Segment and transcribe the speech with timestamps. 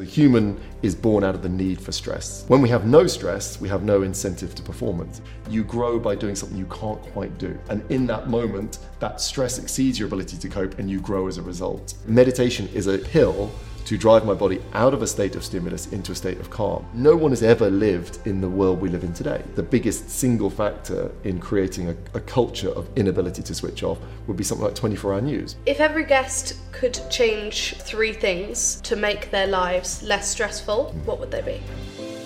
[0.00, 2.46] The human is born out of the need for stress.
[2.48, 5.20] When we have no stress, we have no incentive to performance.
[5.50, 7.58] You grow by doing something you can't quite do.
[7.68, 11.36] And in that moment, that stress exceeds your ability to cope and you grow as
[11.36, 11.92] a result.
[12.06, 13.52] Meditation is a hill
[13.84, 16.86] to drive my body out of a state of stimulus into a state of calm.
[16.94, 19.42] No one has ever lived in the world we live in today.
[19.54, 24.36] The biggest single factor in creating a, a culture of inability to switch off would
[24.36, 25.56] be something like 24 hour news.
[25.66, 31.30] If every guest could change three things to make their lives less stressful, what would
[31.30, 32.19] they be?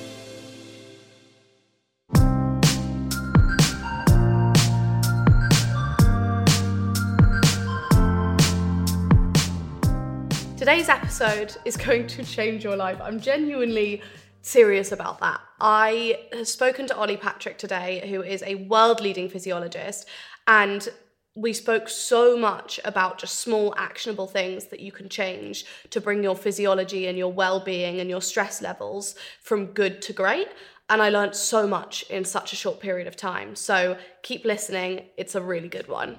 [10.65, 12.99] Today's episode is going to change your life.
[13.03, 14.01] I'm genuinely
[14.41, 15.43] serious about that.
[15.61, 20.09] I have spoken to Oli Patrick today, who is a world leading physiologist,
[20.47, 20.89] and
[21.35, 26.25] we spoke so much about just small actionable things that you can change to bring
[26.25, 30.49] your physiology and your well-being and your stress levels from good to great
[30.89, 33.55] and I learned so much in such a short period of time.
[33.57, 36.17] So keep listening, it's a really good one.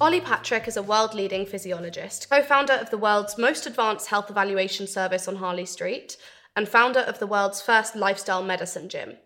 [0.00, 4.30] Oli Patrick is a world leading physiologist, co founder of the world's most advanced health
[4.30, 6.16] evaluation service on Harley Street,
[6.54, 9.16] and founder of the world's first lifestyle medicine gym.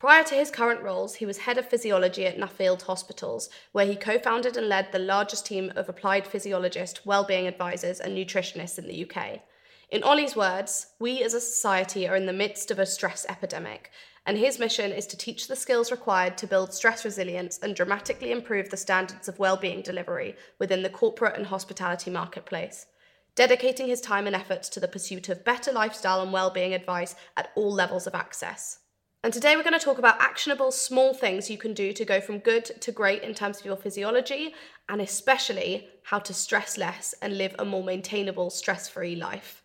[0.00, 3.96] Prior to his current roles, he was head of physiology at Nuffield Hospitals, where he
[3.96, 8.88] co founded and led the largest team of applied physiologists, well-being advisors, and nutritionists in
[8.88, 9.42] the UK.
[9.90, 13.90] In Oli's words, we as a society are in the midst of a stress epidemic,
[14.26, 18.30] and his mission is to teach the skills required to build stress resilience and dramatically
[18.30, 22.86] improve the standards of well-being delivery within the corporate and hospitality marketplace.
[23.34, 27.50] Dedicating his time and efforts to the pursuit of better lifestyle and well-being advice at
[27.56, 28.78] all levels of access.
[29.24, 32.20] And today we're going to talk about actionable small things you can do to go
[32.20, 34.54] from good to great in terms of your physiology,
[34.88, 39.63] and especially how to stress less and live a more maintainable, stress free life.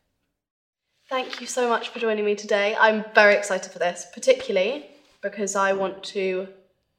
[1.09, 2.77] Thank you so much for joining me today.
[2.79, 4.85] I'm very excited for this, particularly
[5.23, 6.47] because I want to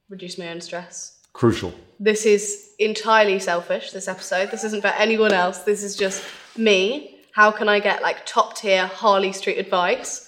[0.09, 1.21] reduce my own stress.
[1.33, 1.73] Crucial.
[2.01, 4.51] This is entirely selfish, this episode.
[4.51, 5.61] This isn't for anyone else.
[5.61, 6.25] This is just
[6.57, 7.21] me.
[7.35, 10.27] How can I get like top tier Harley Street advice?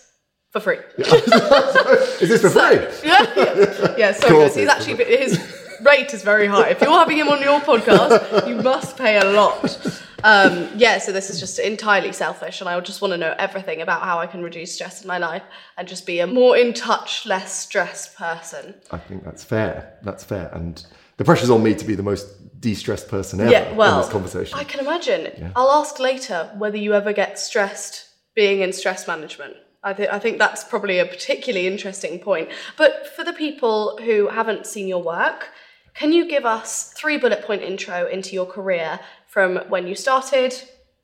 [0.50, 0.78] For free.
[0.98, 2.86] Is this for free?
[3.04, 4.12] yeah, yeah, yeah.
[4.12, 5.40] So course he's actually his
[5.80, 6.68] rate is very high.
[6.68, 10.02] If you're having him on your podcast, you must pay a lot.
[10.24, 13.80] Um, yeah, so this is just entirely selfish, and I just want to know everything
[13.80, 15.42] about how I can reduce stress in my life
[15.76, 18.74] and just be a more in touch, less stressed person.
[18.90, 19.98] I think that's fair.
[20.02, 20.50] That's fair.
[20.52, 20.84] And
[21.16, 24.12] the pressure's on me to be the most de-stressed person ever yeah, well, in this
[24.12, 24.58] conversation.
[24.58, 25.52] I can imagine.
[25.56, 29.56] I'll ask later whether you ever get stressed being in stress management.
[29.84, 32.48] I, th- I think that's probably a particularly interesting point.
[32.78, 35.48] But for the people who haven't seen your work,
[35.94, 39.00] can you give us three bullet point intro into your career
[39.32, 40.54] from when you started,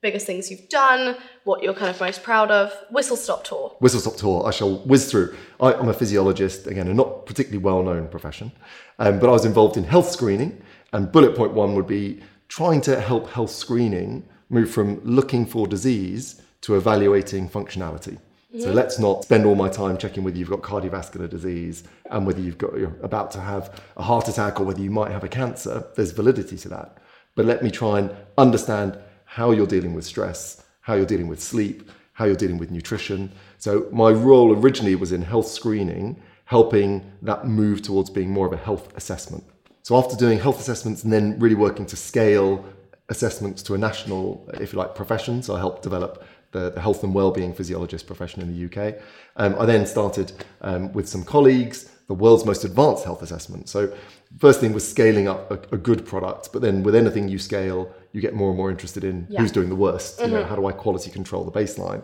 [0.03, 2.71] biggest things you've done, what you're kind of most proud of?
[2.91, 3.75] Whistle stop tour.
[3.81, 4.47] Whistle stop tour.
[4.47, 5.35] I shall whiz through.
[5.59, 8.53] I, I'm a physiologist, again, a not particularly well-known profession,
[8.99, 10.63] um, but I was involved in health screening.
[10.93, 15.67] And bullet point one would be trying to help health screening move from looking for
[15.67, 18.19] disease to evaluating functionality.
[18.59, 22.41] So let's not spend all my time checking whether you've got cardiovascular disease and whether
[22.41, 25.29] you've got you're about to have a heart attack or whether you might have a
[25.29, 25.87] cancer.
[25.97, 26.99] There's validity to that.
[27.35, 31.41] But let me try and understand how you're dealing with stress, how you're dealing with
[31.41, 33.31] sleep, how you're dealing with nutrition.
[33.59, 38.53] So my role originally was in health screening, helping that move towards being more of
[38.53, 39.45] a health assessment.
[39.83, 42.65] So after doing health assessments and then really working to scale
[43.09, 45.43] assessments to a national, if you like, profession.
[45.43, 48.97] So I helped develop the, the health and wellbeing physiologist profession in the UK.
[49.37, 53.69] Um, I then started um, with some colleagues the world's most advanced health assessment.
[53.69, 53.95] So
[54.39, 57.93] first thing was scaling up a, a good product, but then with anything you scale,
[58.13, 59.41] you get more and more interested in Yeah.
[59.41, 60.21] who's doing the worst.
[60.21, 60.49] You know, mm-hmm.
[60.49, 62.03] how do I quality control the baseline?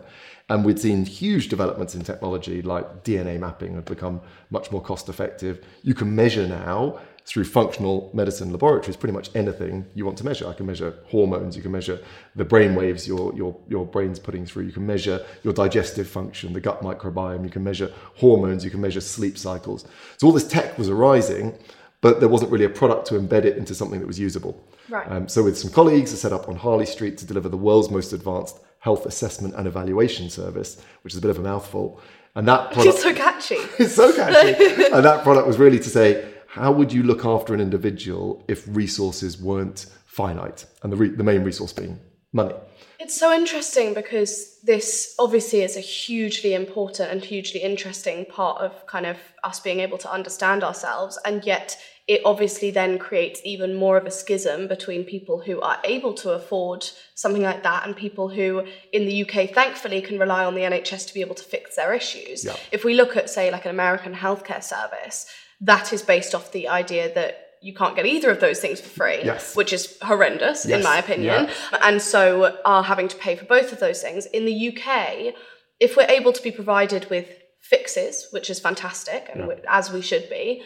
[0.49, 5.09] And we'd seen huge developments in technology like DNA mapping had become much more cost
[5.09, 5.65] effective.
[5.81, 10.47] You can measure now through functional medicine laboratories pretty much anything you want to measure.
[10.47, 11.99] I can measure hormones, you can measure
[12.35, 16.53] the brain waves your, your, your brain's putting through, you can measure your digestive function,
[16.53, 19.85] the gut microbiome, you can measure hormones, you can measure sleep cycles.
[20.17, 21.57] So all this tech was arising,
[22.05, 24.63] but there wasn't really a product to embed it into something that was usable.
[24.89, 25.09] Right.
[25.11, 27.89] Um, so with some colleagues, I set up on Harley Street to deliver the world's
[27.89, 31.99] most advanced health assessment and evaluation service, which is a bit of a mouthful.
[32.35, 33.55] And that product, It's so catchy.
[33.79, 34.85] it's so catchy.
[34.93, 38.67] and that product was really to say, how would you look after an individual if
[38.67, 40.67] resources weren't finite?
[40.83, 41.99] And the, re- the main resource being
[42.35, 42.55] money.
[42.99, 48.85] It's so interesting because this obviously is a hugely important and hugely interesting part of
[48.87, 51.77] kind of us being able to understand ourselves, and yet
[52.07, 56.31] it obviously then creates even more of a schism between people who are able to
[56.31, 60.61] afford something like that and people who in the UK thankfully can rely on the
[60.61, 62.45] NHS to be able to fix their issues.
[62.45, 62.55] Yeah.
[62.71, 65.25] If we look at say like an American healthcare service,
[65.61, 68.89] that is based off the idea that you can't get either of those things for
[69.01, 69.55] free, Yes.
[69.55, 71.79] which is horrendous in my opinion Yeah.
[71.87, 72.23] and so
[72.63, 74.21] are having to pay for both of those things.
[74.37, 75.33] In the UK,
[75.79, 77.27] if we're able to be provided with
[77.61, 80.63] fixes, which is fantastic, and we- as we should be,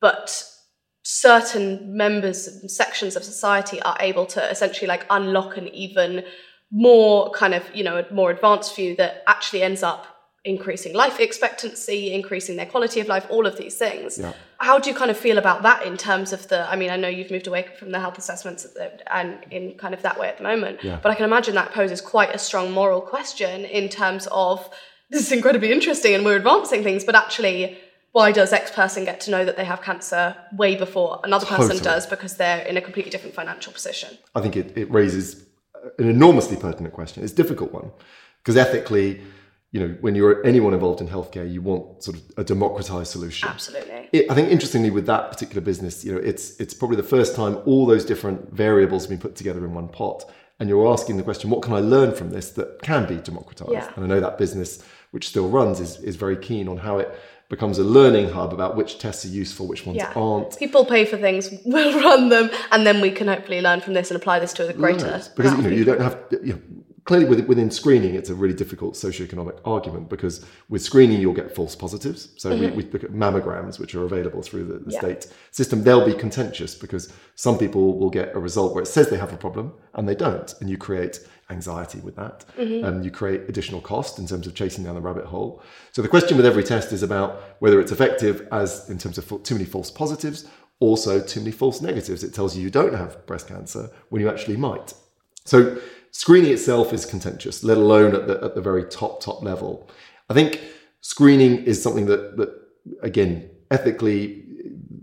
[0.00, 0.26] but
[1.02, 6.24] certain members and sections of society are able to essentially like unlock an even
[6.70, 10.06] more kind of you know more advanced view that actually ends up
[10.44, 14.32] increasing life expectancy increasing their quality of life all of these things Yeah.
[14.58, 16.96] how do you kind of feel about that in terms of the i mean i
[16.96, 20.28] know you've moved away from the health assessments the, and in kind of that way
[20.28, 21.00] at the moment Yeah.
[21.02, 24.68] but i can imagine that poses quite a strong moral question in terms of
[25.10, 27.78] this is incredibly interesting and we're advancing things but actually
[28.12, 31.76] why does X person get to know that they have cancer way before another person
[31.76, 31.84] Totally.
[31.84, 34.16] does because they're in a completely different financial position?
[34.34, 35.44] I think it, it raises
[35.98, 37.22] an enormously pertinent question.
[37.22, 37.90] It's a difficult one
[38.42, 39.20] because ethically,
[39.70, 43.48] you know, when you're anyone involved in healthcare, you want sort of a democratized solution.
[43.48, 44.08] Absolutely.
[44.12, 47.36] It, I think interestingly with that particular business, you know, it's it's probably the first
[47.36, 50.24] time all those different variables have been put together in one pot,
[50.58, 53.72] and you're asking the question, what can I learn from this that can be democratized?
[53.72, 53.90] Yeah.
[53.94, 57.14] And I know that business, which still runs, is is very keen on how it
[57.50, 60.12] becomes a learning hub about which tests are useful, which ones Yeah.
[60.14, 60.58] aren't.
[60.58, 64.10] People pay for things, we'll run them, and then we can hopefully learn from this
[64.10, 65.20] and apply this to a greater.
[65.36, 66.60] Because you know you don't have you know,
[67.08, 71.48] clearly within, within screening it's a really difficult socioeconomic argument because with screening you'll get
[71.58, 72.20] false positives.
[72.36, 74.90] So we, we look at mammograms which are available through the, the Mm-hmm.
[74.90, 75.00] Yeah.
[75.00, 75.76] state system.
[75.82, 79.32] They'll be contentious because some people will get a result where it says they have
[79.32, 80.50] a problem and they don't.
[80.60, 81.14] And you create
[81.56, 82.36] anxiety with that.
[82.58, 82.84] Mm-hmm.
[82.86, 85.62] and you create additional cost in terms of chasing down the rabbit hole.
[85.94, 87.30] So the question with every test is about
[87.62, 90.38] whether it's effective as in terms of too many false positives
[90.80, 92.22] also too many false negatives.
[92.22, 94.88] It tells you you don't have breast cancer when you actually might.
[95.52, 95.58] So
[96.10, 99.90] screening itself is contentious, let alone at the, at the very top, top level.
[100.28, 100.60] I think
[101.00, 102.50] screening is something that, that
[103.02, 104.44] again, ethically,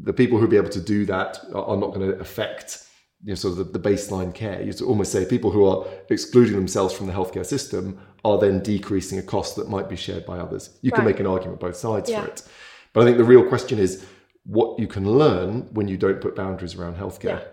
[0.03, 2.85] the people who'll be able to do that are, are not going to affect
[3.23, 4.61] you know, sort of the, the baseline care.
[4.61, 8.61] You to almost say people who are excluding themselves from the healthcare system are then
[8.61, 10.77] decreasing a cost that might be shared by others.
[10.81, 12.21] You can make an argument both sides Yeah.
[12.21, 12.43] for it.
[12.93, 14.05] But I think the real question is
[14.45, 17.39] what you can learn when you don't put boundaries around healthcare.
[17.39, 17.43] Yeah.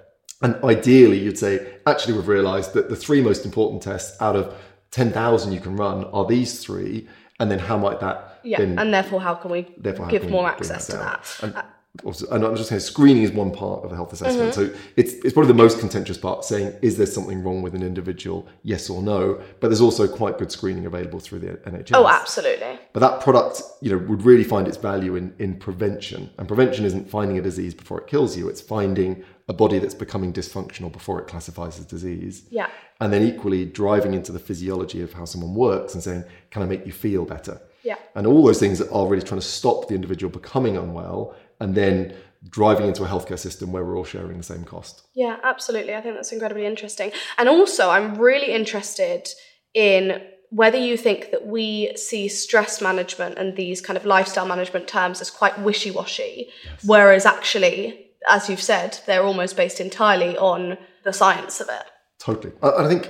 [0.43, 4.55] And ideally, you'd say, actually, we've realized that the three most important tests out of
[4.91, 7.09] 10,000 you can run are these three.
[7.41, 10.49] And then how might that Yeah, then and therefore, how can we therefore give more
[10.49, 11.01] access to down?
[11.01, 11.39] that?
[11.43, 11.65] Uh, And,
[12.05, 14.55] also, and I'm just saying, screening is one part of the health assessment.
[14.55, 14.73] Mm-hmm.
[14.75, 17.83] So it's it's probably the most contentious part, saying is there something wrong with an
[17.83, 19.41] individual, yes or no.
[19.61, 21.91] But there's also quite good screening available through the NHS.
[21.95, 22.79] Oh, absolutely.
[22.95, 26.31] But that product, you know, would really find its value in, in prevention.
[26.39, 28.49] And prevention isn't finding a disease before it kills you.
[28.49, 32.45] It's finding a body that's becoming dysfunctional before it classifies as disease.
[32.51, 32.69] Yeah.
[33.01, 36.67] And then equally driving into the physiology of how someone works and saying, can I
[36.67, 37.61] make you feel better?
[37.83, 37.97] Yeah.
[38.15, 41.75] And all those things that are really trying to stop the individual becoming unwell and
[41.75, 42.15] then
[42.49, 45.07] driving into a healthcare system where we're all sharing the same cost.
[45.15, 45.95] Yeah, absolutely.
[45.95, 47.13] I think that's incredibly interesting.
[47.39, 49.29] And also, I'm really interested
[49.75, 54.87] in whether you think that we see stress management and these kind of lifestyle management
[54.87, 56.51] terms as quite wishy washy,
[56.85, 61.85] whereas actually, as you've said, they're almost based entirely on the science of it.
[62.19, 62.53] Totally.
[62.63, 63.09] I, I think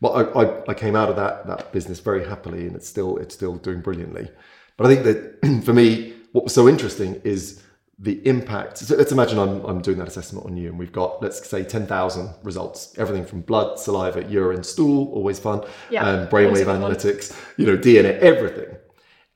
[0.00, 3.16] well, I, I, I came out of that that business very happily, and it's still
[3.18, 4.28] it's still doing brilliantly.
[4.76, 7.62] But I think that for me, what was so interesting is
[7.98, 8.78] the impact.
[8.78, 11.62] So let's imagine I'm, I'm doing that assessment on you, and we've got let's say
[11.62, 16.64] ten thousand results, everything from blood, saliva, urine, stool, always fun, Yeah, um, brainwave a
[16.64, 16.80] good one.
[16.92, 18.74] analytics, you know, DNA, everything,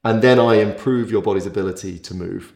[0.03, 2.55] and then I improve your body's ability to move,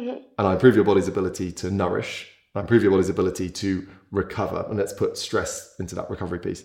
[0.00, 0.18] Mm-hmm.
[0.38, 4.64] and I improve your body's ability to nourish, I improve your body's ability to recover,
[4.66, 6.64] and let's put stress into that recovery piece,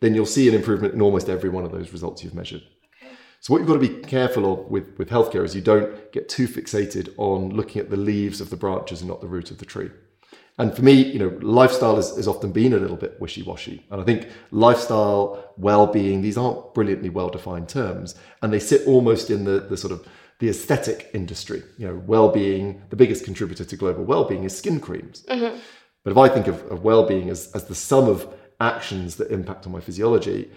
[0.00, 2.62] then you'll see an improvement in almost every one of those results you've measured.
[3.40, 6.28] So what you've got to be careful of with, with healthcare is you don't get
[6.28, 9.58] too fixated on looking at the leaves of the branches and not the root of
[9.58, 9.90] the tree.
[10.58, 13.84] And for me, you know, lifestyle has, has often been a little bit wishy-washy.
[13.90, 18.14] And I think lifestyle, well-being, these aren't brilliantly well-defined terms.
[18.40, 20.06] And they sit almost in the, the sort of
[20.40, 21.62] the aesthetic industry.
[21.78, 25.24] You know, well-being, the biggest contributor to global well-being is skin creams.
[25.28, 28.28] But if I think of, of well-being as, as the sum of
[28.60, 30.50] actions that impact on my physiology,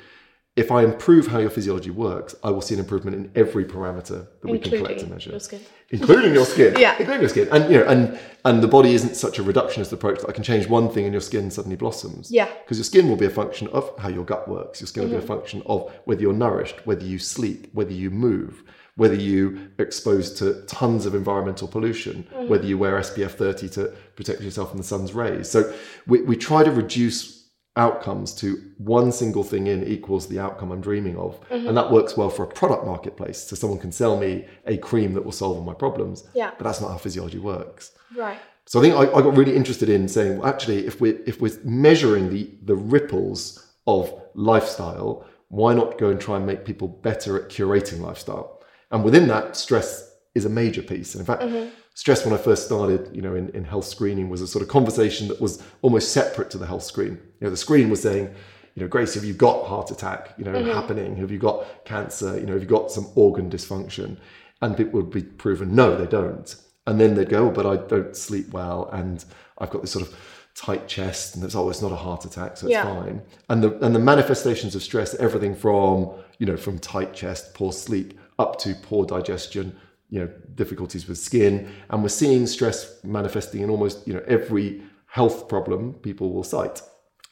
[0.58, 4.28] if I improve how your physiology works, I will see an improvement in every parameter
[4.42, 5.30] that we can collect Including and measure.
[5.30, 5.62] your skin.
[5.92, 6.76] Including your skin.
[6.80, 6.96] Yeah.
[6.98, 7.48] Including your skin.
[7.52, 10.44] And you know, and and the body isn't such a reductionist approach that I can
[10.44, 12.32] change one thing and your skin suddenly blossoms.
[12.32, 12.50] Yeah.
[12.64, 14.82] Because your skin will be a function of how your gut works.
[14.82, 15.28] Your skin will be a Mm-hmm.
[15.28, 18.64] function of whether you're nourished, whether you sleep, whether you move,
[18.98, 22.50] whether you exposed to tons of environmental pollution, Mm-hmm.
[22.50, 25.50] whether you wear SPF 30 to protect yourself from the sun's rays.
[25.50, 25.74] So
[26.08, 27.38] we, we try to reduce
[27.76, 28.48] outcomes to
[28.80, 31.40] one single thing in equals the outcome I'm dreaming of.
[31.50, 31.68] Mm-hmm.
[31.68, 33.38] And that works well for a product marketplace.
[33.44, 36.24] So someone can sell me a cream that will solve all my problems.
[36.34, 36.52] Yeah.
[36.58, 37.92] But that's not how physiology works.
[38.16, 38.40] Right.
[38.66, 41.40] So I think I, I got really interested in saying, well, actually, if we're if
[41.40, 46.88] we're measuring the the ripples of lifestyle, why not go and try and make people
[46.88, 48.57] better at curating lifestyle?
[48.92, 51.14] And within that, stress is a major piece.
[51.14, 51.70] And in fact, mm-hmm.
[51.94, 54.70] stress when I first started, you know, in, in health screening was a sort of
[54.70, 57.20] conversation that was almost separate to the health screen.
[57.40, 58.34] You know, the screen was saying,
[58.76, 60.70] you know, Grace, have you got heart attack, you know, mm-hmm.
[60.70, 61.16] happening?
[61.18, 62.40] Have you got cancer?
[62.40, 64.18] You know, have you got some organ dysfunction?
[64.62, 66.56] And people would be proven, no, they don't.
[66.86, 69.24] And then they'd go, oh, but I don't sleep well, and
[69.58, 70.16] I've got this sort of
[70.58, 72.84] tight chest, and it's oh, it's not a heart attack, so it's Yeah.
[72.84, 73.22] fine.
[73.50, 77.72] And the and the manifestations of stress, everything from you know from tight chest, poor
[77.72, 79.76] sleep, up to poor digestion,
[80.10, 84.82] you know difficulties with skin, and we're seeing stress manifesting in almost you know every
[85.08, 86.82] health problem people will cite.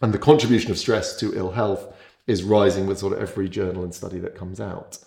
[0.02, 1.94] And the contribution of stress to ill health
[2.28, 4.98] is rising with sort of every journal and study that comes out.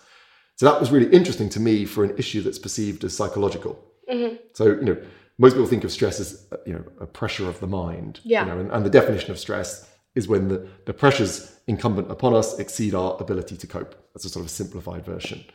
[0.55, 3.83] So that was really interesting to me for an issue that's perceived as psychological.
[4.11, 4.35] Mm-hmm.
[4.53, 4.97] So you know,
[5.37, 8.19] most people think of stress as you know a pressure of the mind.
[8.23, 8.45] Yeah.
[8.45, 12.33] You know, and, and the definition of stress is when the, the pressures incumbent upon
[12.33, 13.95] us exceed our ability to cope.
[14.13, 15.45] That's a sort of simplified version.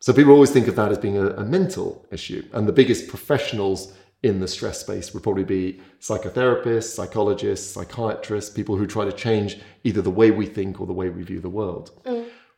[0.00, 3.08] So people always think of that as being a, a mental issue, and the biggest
[3.08, 3.92] professionals
[4.22, 9.58] in the stress space would probably be psychotherapists, psychologists, psychiatrists, people who try to change
[9.84, 11.90] either the way we think or the way we view the world.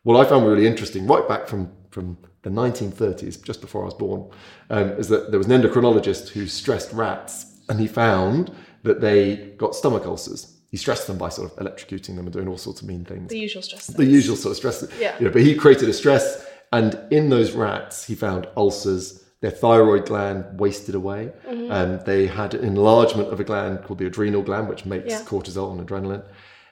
[0.04, 3.94] What I found really interesting, right back from, from the 1930s, just before I was
[3.94, 4.28] born,
[4.70, 9.36] um, is that there was an endocrinologist who stressed rats, and he found that they
[9.58, 10.58] got stomach ulcers.
[10.72, 13.28] He stressed them by sort of electrocuting them and doing all sorts of mean things
[13.30, 13.86] The usual stress.
[13.86, 14.84] the usual sort of stress.
[14.98, 15.16] Yeah.
[15.20, 19.18] You know, but he created a stress, and in those rats, he found ulcers.
[19.40, 21.32] Their thyroid gland wasted away.
[21.48, 21.72] Mm-hmm.
[21.72, 25.22] Um, they had an enlargement of a gland called the adrenal gland, which makes Yeah.
[25.22, 26.24] cortisol and adrenaline.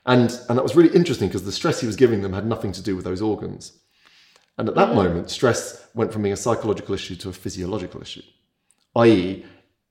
[0.07, 2.71] And, and that was really interesting because the stress he was giving them had nothing
[2.73, 3.73] to do with those organs.
[4.57, 4.97] And at that Mm-hmm.
[4.97, 8.23] moment, stress went from being a psychological issue to a physiological issue.
[8.95, 9.45] I.e.,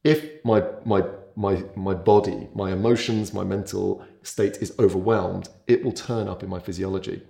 [0.04, 1.04] if my, my,
[1.36, 6.50] my, my body, my emotions, my mental state is overwhelmed, it will turn up in
[6.50, 7.22] my physiology.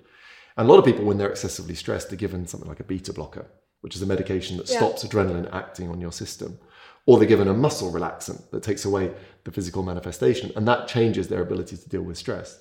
[0.60, 3.13] And a lot of people, when they're excessively stressed, are given something like a beta
[3.13, 3.46] blocker,
[3.80, 4.80] which is a medication that Yeah.
[4.80, 6.60] stops adrenaline acting on your system.
[7.06, 9.13] Or they're given a muscle relaxant that takes away
[9.46, 12.60] the physical manifestation, and that changes their ability to deal with stress.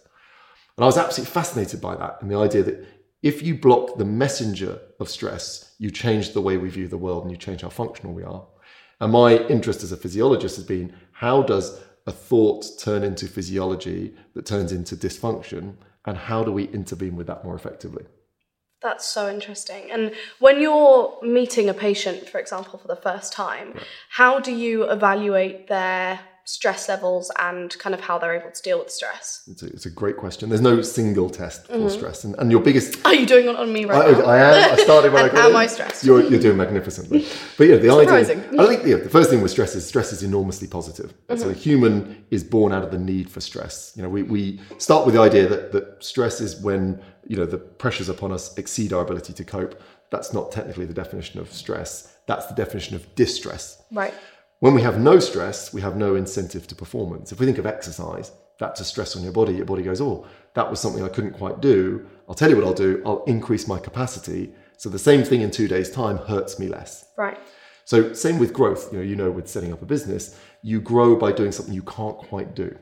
[0.77, 2.87] And I was absolutely fascinated by that and the idea that
[3.21, 7.25] if you block the messenger of stress, you change the way we view the world
[7.25, 8.47] and you change how functional we are.
[9.01, 14.15] And my interest as a physiologist has been how does a thought turn into physiology
[14.35, 15.75] that turns into dysfunction?
[16.05, 18.05] And how do we intervene with that more effectively?
[18.81, 19.91] That's so interesting.
[19.91, 23.75] And when you're meeting a patient, for example, for the first time,
[24.11, 28.79] how do you evaluate their stress levels and kind of how they're able to deal
[28.79, 29.43] with stress?
[29.49, 30.49] It's a, it's a great question.
[30.49, 32.25] There's no single test for stress.
[32.25, 34.25] And, and your biggest Are you doing it on me right I, now?
[34.25, 34.73] I am.
[34.73, 35.57] I started when I got am in.
[35.57, 36.05] I stressed?
[36.05, 37.27] You're, you're doing magnificently.
[37.59, 38.15] But yeah, the idea.
[38.15, 41.13] I think yeah, the first thing with stress is stress is enormously positive.
[41.27, 41.37] Mm-hmm.
[41.37, 43.93] So a human is born out of the need for stress.
[43.95, 47.45] You know, we, we start with the idea that, that stress is when you know
[47.45, 49.83] the pressures upon us exceed our ability to cope.
[50.11, 52.15] That's not technically the definition of stress.
[52.27, 53.83] That's the definition of distress.
[53.93, 54.15] Right.
[54.61, 57.31] When we have no stress, we have no incentive to performance.
[57.31, 59.55] If we think of exercise, that's a stress on your body.
[59.55, 62.07] Your body goes, oh, that was something I couldn't quite do.
[62.29, 63.01] I'll tell you what I'll do.
[63.07, 64.53] I'll increase my capacity.
[64.77, 67.07] So the same thing in two days' time hurts me less.
[67.17, 67.39] Right.
[67.85, 68.93] So same with growth.
[68.93, 71.83] You know, you know, with setting up a business, you grow by doing something you
[71.83, 72.77] can't quite do.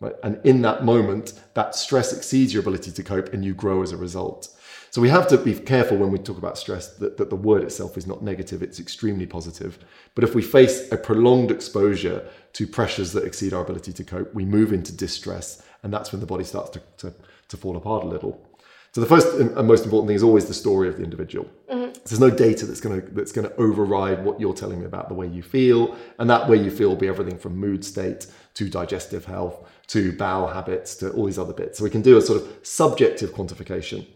[0.00, 0.14] Right?
[0.22, 3.92] And in that moment, that stress exceeds your ability to cope, and you grow as
[3.92, 4.48] a result.
[4.90, 7.62] So we have to be careful when we talk about stress that, that the word
[7.62, 9.78] itself is not negative, it's extremely positive.
[10.14, 14.32] But if we face a prolonged exposure to pressures that exceed our ability to cope,
[14.34, 17.14] we move into distress, and that's when the body starts to, to,
[17.48, 18.44] to fall apart a little.
[18.92, 21.48] So the first and most important thing is always the story of the individual.
[21.70, 21.92] Mm-hmm.
[22.04, 25.08] There's no data that's going to that's going to override what you're telling me about
[25.08, 28.26] the way you feel, and that way you feel will be everything from mood state
[28.54, 31.78] to digestive health to bowel habits to all these other bits.
[31.78, 34.06] So we can do a sort of subjective quantification.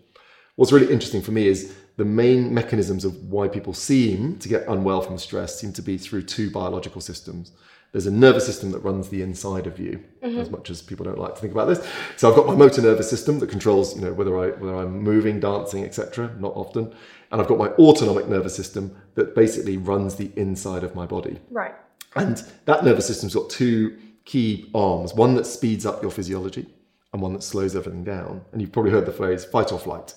[0.57, 4.67] What's really interesting for me is the main mechanisms of why people seem to get
[4.69, 7.53] unwell from stress seem to be through two biological systems.
[7.93, 10.39] There's a nervous system that runs the inside of you, mm-hmm.
[10.39, 11.87] as much as people don't like to think about this.
[12.17, 15.03] So I've got my motor nervous system that controls, you know, whether I whether I'm
[15.03, 16.35] moving, dancing, etc.
[16.39, 16.95] Not often,
[17.31, 21.39] and I've got my autonomic nervous system that basically runs the inside of my body.
[21.51, 21.75] Right.
[22.17, 26.67] And that nervous system's got two key arms one that speeds up your physiology
[27.13, 28.43] and one that slows everything down.
[28.53, 30.15] And you've probably heard the phrase fight or flight.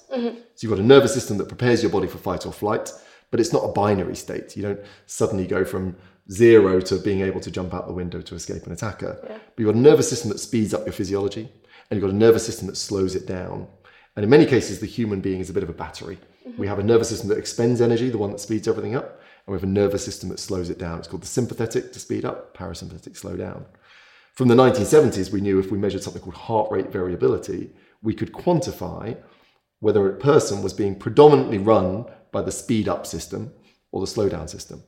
[0.56, 2.92] So you've got a nervous system that prepares your body for fight or flight,
[3.32, 4.56] but it's not a binary state.
[4.56, 5.98] You don't suddenly go from
[6.32, 9.18] zero to being able to jump out the window to escape an attacker.
[9.28, 11.42] But you've got a nervous system that speeds up your physiology,
[11.90, 13.68] and you've got a nervous system that slows it down.
[14.16, 16.18] And in many cases, the human being is a bit of a battery.
[16.48, 16.62] Mm-hmm.
[16.62, 19.54] We have a nervous system that expends energy, the one that speeds everything up, and
[19.54, 21.00] we have a nervous system that slows it down.
[21.00, 23.66] It's called the sympathetic to speed up, parasympathetic slow down.
[24.36, 28.34] From the 1970s, we knew if we measured something called heart rate variability, we could
[28.34, 29.18] quantify
[29.80, 33.54] whether a person was being predominantly run by the speed up system
[33.94, 34.84] or the slow down system.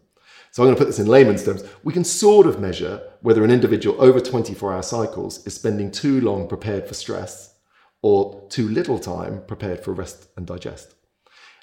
[0.51, 1.63] So I'm going to put this in layman's terms.
[1.85, 6.19] We can sort of measure whether an individual over 24 hour cycles is spending too
[6.19, 7.55] long prepared for stress
[8.01, 10.93] or too little time prepared for rest and digest.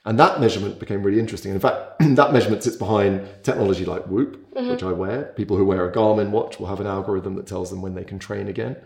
[0.07, 1.53] And that measurement became really interesting.
[1.53, 4.69] In fact, that measurement sits behind technology like Whoop, mm-hmm.
[4.69, 5.33] which I wear.
[5.37, 8.05] People who wear a Garmin watch will have an algorithm that tells them when they
[8.05, 8.77] can train again.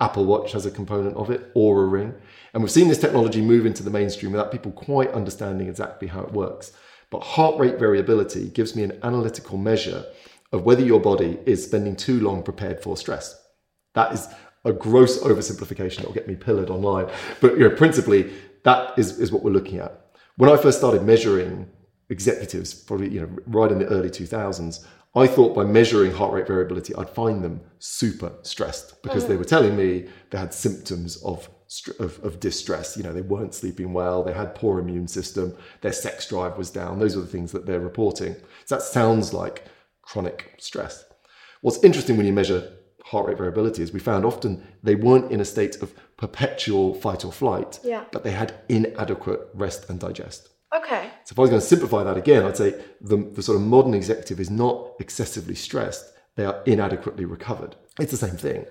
[0.00, 2.14] Apple Watch has a component of it, or a ring.
[2.54, 6.20] And we've seen this technology move into the mainstream without people quite understanding exactly how
[6.20, 6.72] it works.
[7.10, 10.04] But heart rate variability gives me an analytical measure
[10.52, 13.42] of whether your body is spending too long prepared for stress.
[13.94, 14.28] That is
[14.64, 17.08] a gross oversimplification that will get me pillared online.
[17.40, 18.32] But you know, principally,
[18.62, 20.07] that is, is what we're looking at.
[20.38, 21.68] When I first started measuring
[22.10, 26.46] executives, probably you know, right in the early 2000s, I thought by measuring heart rate
[26.46, 29.38] variability, I'd find them super stressed because they mm.
[29.38, 31.50] were telling me they had symptoms of,
[31.98, 32.96] of, of distress.
[32.96, 36.70] You know, they weren't sleeping well, they had poor immune system, their sex drive was
[36.70, 37.00] down.
[37.00, 38.36] Those are the things that they're reporting.
[38.66, 39.64] So that sounds like
[40.02, 41.04] chronic stress.
[41.62, 45.40] What's interesting when you measure heart rate variability is we found often they weren't in
[45.40, 48.04] a state of perpetual fight or flight, Yeah.
[48.12, 50.48] but they had inadequate rest and digest.
[50.76, 51.08] Okay.
[51.24, 53.62] So if I was going to simplify that again, I'd say the, the sort of
[53.62, 56.04] modern executive is not excessively stressed,
[56.36, 57.74] they are inadequately recovered.
[57.98, 58.66] It's the same thing.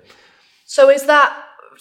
[0.65, 1.36] So is that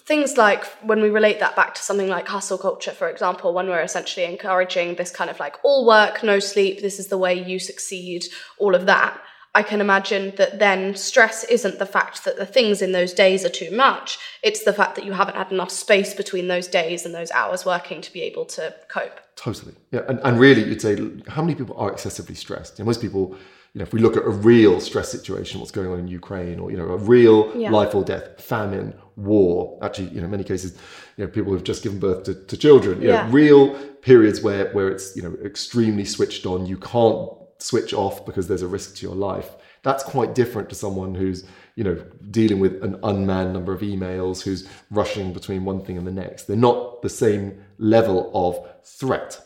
[0.07, 3.67] things like when we relate that back to something like hustle culture, for example, when
[3.67, 7.35] we're essentially encouraging this kind of like all work, no sleep, this is the way
[7.35, 8.25] you succeed,
[8.59, 9.21] all of that.
[9.57, 13.43] I can imagine that then stress isn't the fact that the things in those days
[13.43, 14.19] are too much.
[14.43, 17.65] It's the fact that you haven't had enough space between those days and those hours
[17.65, 19.19] working to be able to cope.
[19.35, 19.75] Totally.
[19.93, 20.03] Yeah.
[20.09, 20.95] And, and really, you'd say,
[21.29, 22.79] how many people are excessively stressed?
[22.79, 23.35] You know, most people,
[23.73, 26.59] you know, if we look at a real stress situation, what's going on in Ukraine,
[26.59, 27.71] or, you know, a real Yeah.
[27.71, 30.77] life or death, famine, war, actually, you know, in many cases,
[31.17, 33.25] you know, people who've just given birth to, to children, you Yeah.
[33.25, 37.27] know, real periods where, where it's, you know, extremely switched on, you can't
[37.59, 39.51] switch off because there's a risk to your life.
[39.83, 41.45] That's quite different to someone who's,
[41.77, 46.07] you know, dealing with an unmanned number of emails, who's rushing between one thing and
[46.07, 46.45] the next.
[46.45, 49.41] They're not the same level of threat.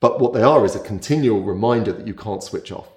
[0.00, 2.88] But what they are is a continual reminder that you can't switch off.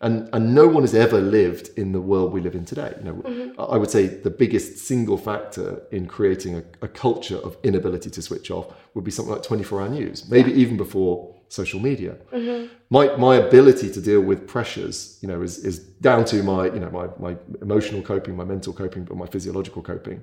[0.00, 2.92] And, and no one has ever lived in the world we live in today.
[2.98, 3.60] You know, mm-hmm.
[3.60, 8.20] I would say the biggest single factor in creating a, a culture of inability to
[8.20, 12.16] switch off would be something like 24 hour news, maybe even before social media.
[12.32, 12.72] Mm-hmm.
[12.88, 16.80] My, my ability to deal with pressures, you know, is, is down to my, you
[16.80, 20.22] know, my, my emotional coping, my mental coping, but my physiological coping.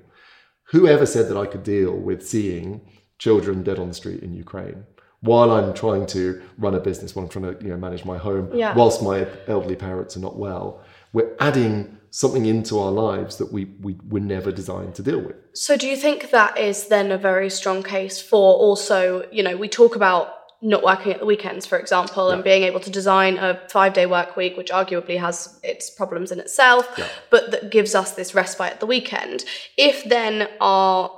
[0.72, 2.80] Whoever said that I could deal with seeing
[3.18, 4.84] children dead on the street in Ukraine
[5.20, 8.18] while I'm trying to run a business, while I'm trying to you know, manage my
[8.18, 8.74] home, Yeah.
[8.74, 13.66] whilst my elderly parents are not well, we're adding something into our lives that we,
[13.80, 15.36] we were never designed to deal with.
[15.52, 19.56] So, do you think that is then a very strong case for also, you know,
[19.56, 23.38] we talk about not working at the weekends, for example, and being able to design
[23.38, 26.86] a five day work week, which arguably has its problems in itself,
[27.30, 29.44] but that gives us this respite at the weekend.
[29.76, 31.10] If then our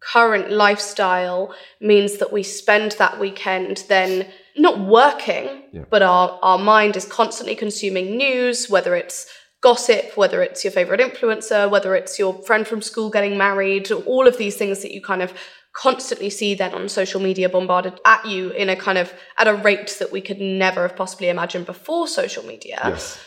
[0.00, 6.96] current lifestyle means that we spend that weekend then not working, but our, our mind
[6.96, 9.26] is constantly consuming news, whether it's
[9.60, 14.26] gossip, whether it's your favorite influencer, whether it's your friend from school getting married, all
[14.26, 15.34] of these things that you kind of
[15.72, 19.54] constantly see then on social media bombarded at you in a kind of at a
[19.54, 22.80] rate that we could never have possibly imagined before social media.
[22.84, 23.20] Yes.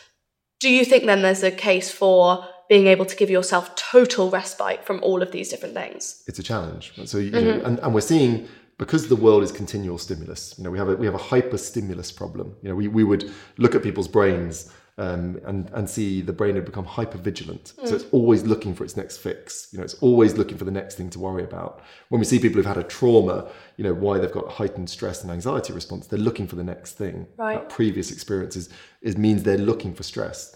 [0.59, 4.85] Do you think then there's a case for being able to give yourself total respite
[4.85, 6.23] from all of these different things?
[6.27, 6.93] it's a challenge.
[7.05, 7.65] So, you know, mm-hmm.
[7.65, 10.55] and, and we're seeing because the world is continual stimulus.
[10.57, 12.55] You know, we have a we have a hyper stimulus problem.
[12.61, 16.55] You know, we, we would look at people's brains um, and and see the brain
[16.55, 17.73] had become hyper vigilant.
[17.83, 19.69] So it's always looking for its next fix.
[19.71, 21.81] You know, it's always looking for the next thing to worry about.
[22.09, 25.23] When we see people who've had a trauma, you know, why they've got heightened stress
[25.23, 27.27] and anxiety response, they're looking for the next thing.
[27.37, 27.55] Right.
[27.55, 28.69] That previous experiences
[29.01, 30.55] is means they're looking for stress.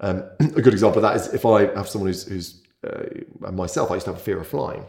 [0.00, 3.90] Um, a good example of that is if I have someone who's, who's uh, myself,
[3.90, 4.84] I used to have a fear of flying.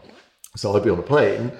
[0.56, 1.52] So I'd be on a plane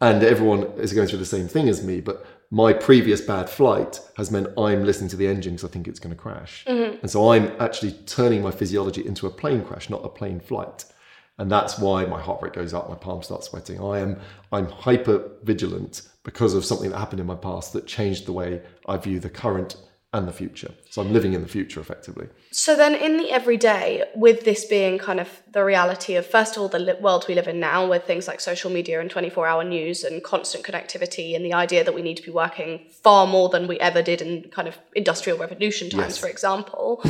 [0.00, 4.00] and everyone is going through the same thing as me, but my previous bad flight
[4.16, 6.64] has meant I'm listening to the engine because I think it's going to crash.
[6.66, 6.98] Mm-hmm.
[7.02, 10.84] And so I'm actually turning my physiology into a plane crash, not a plane flight.
[11.36, 13.80] And that's why my heart rate goes up, my palms start sweating.
[13.80, 14.18] I am
[14.50, 18.62] I'm hyper vigilant because of something that happened in my past that changed the way
[18.86, 19.76] I view the current
[20.14, 20.72] and the future.
[20.88, 22.28] So I'm living in the future effectively.
[22.50, 26.62] So then, in the everyday, with this being kind of the reality of first of
[26.62, 29.28] all the li- world we live in now, with things like social media and twenty
[29.28, 32.86] four hour news and constant connectivity, and the idea that we need to be working
[33.02, 36.18] far more than we ever did in kind of industrial revolution times, Yes.
[36.18, 37.02] for example.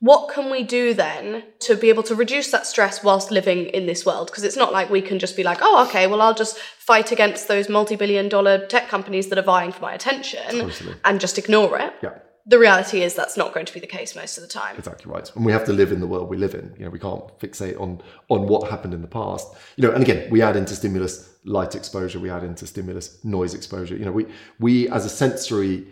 [0.00, 3.86] What can we do then to be able to reduce that stress whilst living in
[3.86, 4.28] this world?
[4.28, 7.10] Because it's not like we can just be like, oh, okay, well, I'll just fight
[7.10, 10.94] against those multi billion dollar tech companies that are vying for my attention Totally.
[11.04, 12.14] and just ignore it Yeah.
[12.48, 14.74] The reality is that's not going to be the case most of the time.
[14.76, 15.30] Exactly right.
[15.36, 16.74] And we have to live in the world we live in.
[16.78, 19.54] You know, we can't fixate on on what happened in the past.
[19.76, 23.52] You know, and again, we add into stimulus light exposure, we add into stimulus noise
[23.54, 23.96] exposure.
[23.96, 24.26] You know, we
[24.58, 25.86] we as a sensory,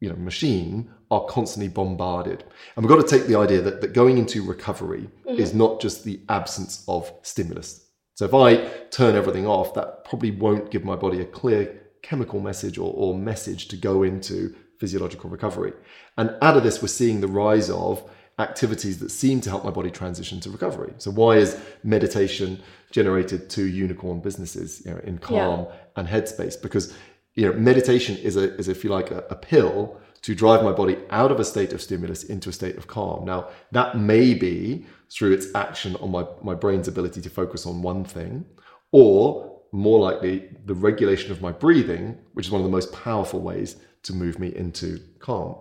[0.00, 2.44] you know, machine are constantly bombarded.
[2.76, 5.38] And we've got to take the idea that, that going into recovery mm-hmm.
[5.38, 7.84] is not just the absence of stimulus.
[8.14, 8.56] So if I
[8.90, 13.14] turn everything off, that probably won't give my body a clear chemical message or, or
[13.14, 15.72] message to go into physiological recovery.
[16.16, 18.02] And out of this, we're seeing the rise of
[18.38, 20.94] activities that seem to help my body transition to recovery.
[20.96, 25.66] So why is meditation generated two unicorn businesses, you know, in Calm
[25.96, 26.60] and Headspace?
[26.60, 26.94] Because
[27.34, 30.72] you know, meditation is a is if you like a, a pill to drive my
[30.72, 33.24] body out of a state of stimulus into a state of calm.
[33.24, 37.82] Now, that may be through its action on my, my brain's ability to focus on
[37.82, 38.44] one thing,
[38.92, 43.40] or more likely the regulation of my breathing, which is one of the most powerful
[43.40, 45.56] ways to move me into calm.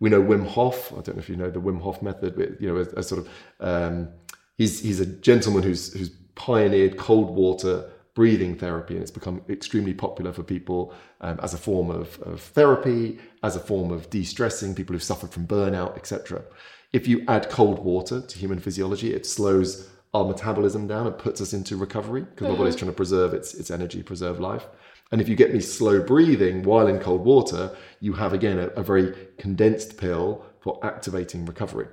[0.00, 0.92] We know Wim Hof.
[0.92, 3.08] I don't know if you know the Wim Hof method, but you know, as, as
[3.08, 3.28] sort of
[3.60, 4.08] um,
[4.58, 9.94] he's he's a gentleman who's who's pioneered cold water breathing therapy, and it's become extremely
[9.94, 14.74] popular for people um, as a form of, of therapy, as a form of de-stressing
[14.74, 16.42] people who've suffered from burnout, etc.
[16.92, 21.40] If you add cold water to human physiology, it slows our metabolism down and puts
[21.40, 24.66] us into recovery because my body's trying to preserve its, its energy, preserve life.
[25.12, 28.68] And if you get me slow breathing while in cold water, you have again a,
[28.68, 31.86] a very condensed pill for activating recovery.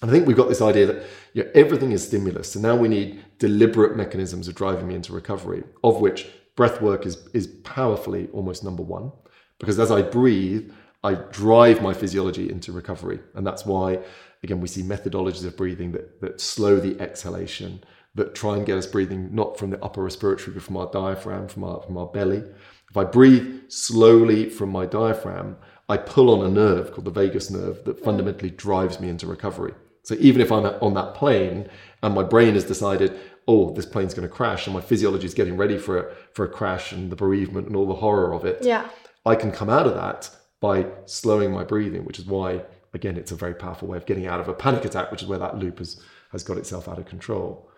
[0.00, 1.02] And I think we've got this idea that
[1.34, 2.52] you know, everything is stimulus.
[2.52, 7.06] So now we need deliberate mechanisms of driving me into recovery, of which breath work
[7.06, 9.12] is, is powerfully almost number one.
[9.58, 10.72] Because as I breathe,
[11.04, 13.20] I drive my physiology into recovery.
[13.34, 14.00] And that's why,
[14.42, 17.82] again, we see methodologies of breathing that, that slow the exhalation,
[18.14, 21.48] that try and get us breathing not from the upper respiratory, but from our diaphragm,
[21.48, 22.42] from our, from our belly.
[22.90, 25.56] If I breathe slowly from my diaphragm,
[25.88, 28.04] I pull on a nerve called the vagus nerve that hmm.
[28.04, 29.74] fundamentally drives me into recovery.
[30.04, 31.68] So even if I'm on that plane
[32.02, 35.34] and my brain has decided, oh, this plane's going to crash, and my physiology is
[35.34, 38.44] getting ready for a, for a crash and the bereavement and all the horror of
[38.44, 38.88] it, Yeah.
[39.24, 43.30] I can come out of that by slowing my breathing, which is why, again, it's
[43.30, 45.58] a very powerful way of getting out of a panic attack, which is where that
[45.58, 46.00] loop has,
[46.32, 47.70] has got itself out of control.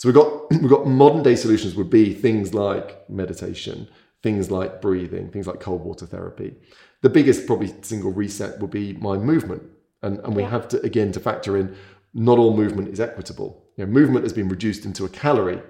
[0.00, 3.86] So we've got we've got modern day solutions would be things like meditation,
[4.22, 6.54] things like breathing, things like cold water therapy.
[7.02, 9.62] The biggest probably single reset would be my movement.
[10.02, 11.76] And, and we have to again to factor in
[12.14, 13.62] not all movement is equitable.
[13.76, 15.62] You know, movement has been reduced into a calorie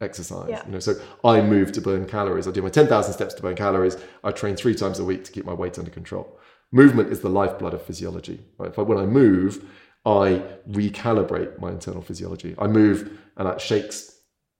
[0.00, 0.48] exercise.
[0.48, 0.64] Yeah.
[0.64, 2.48] You know, so I move to burn calories.
[2.48, 3.98] I do my 10,000 steps to burn calories.
[4.24, 6.38] I train three times a week to keep my weight under control.
[6.72, 8.42] Movement is the lifeblood of physiology.
[8.58, 8.70] Right?
[8.70, 9.64] If I, when I move,
[10.06, 12.54] I recalibrate my internal physiology.
[12.58, 14.10] I move, and that shakes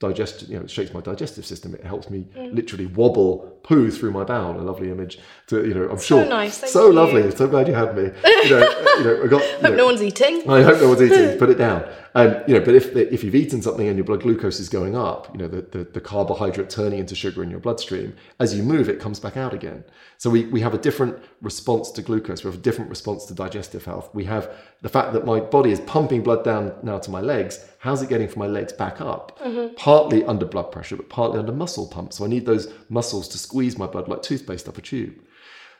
[0.01, 0.51] digestion.
[0.51, 1.75] You know, it shakes my digestive system.
[1.75, 2.55] It helps me Mm.
[2.55, 4.59] literally wobble poo through my bowel.
[4.61, 5.19] A lovely image.
[5.49, 6.27] To you know, I'm So sure.
[6.27, 6.93] nice, thank so you.
[6.93, 7.31] lovely.
[7.31, 8.03] So glad you had me.
[8.05, 9.43] You know, you know, I got.
[9.43, 10.51] you Hope know, no one's eating.
[10.51, 11.39] I hope no one's eating.
[11.43, 11.85] Put it down.
[12.17, 15.29] You know, but if if you've eaten something and your blood glucose is going up,
[15.33, 18.89] you know, the, the, the carbohydrate turning into sugar in your bloodstream, as you move,
[18.89, 19.83] it comes back out again.
[20.19, 22.45] So we, we have a different response to glucose.
[22.45, 24.15] We have a different response to digestive health.
[24.15, 24.49] We have
[24.83, 27.67] the fact that my body is pumping blood down now to my legs.
[27.79, 29.37] How's it getting from my legs back up?
[29.41, 29.75] Mm-hmm.
[29.75, 32.13] Partly under blood pressure, but partly under muscle pump.
[32.13, 35.17] So I need those muscles to squeeze my blood like toothpaste up a tube.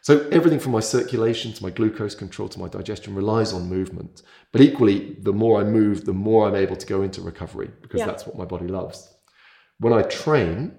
[0.05, 4.21] So everything from my circulation to my glucose control to my digestion relies on movement.
[4.53, 8.01] But equally, the more I move, the more I'm able to go into recovery because
[8.01, 8.07] Yeah.
[8.09, 9.09] that's what my body loves.
[9.79, 10.73] When I train,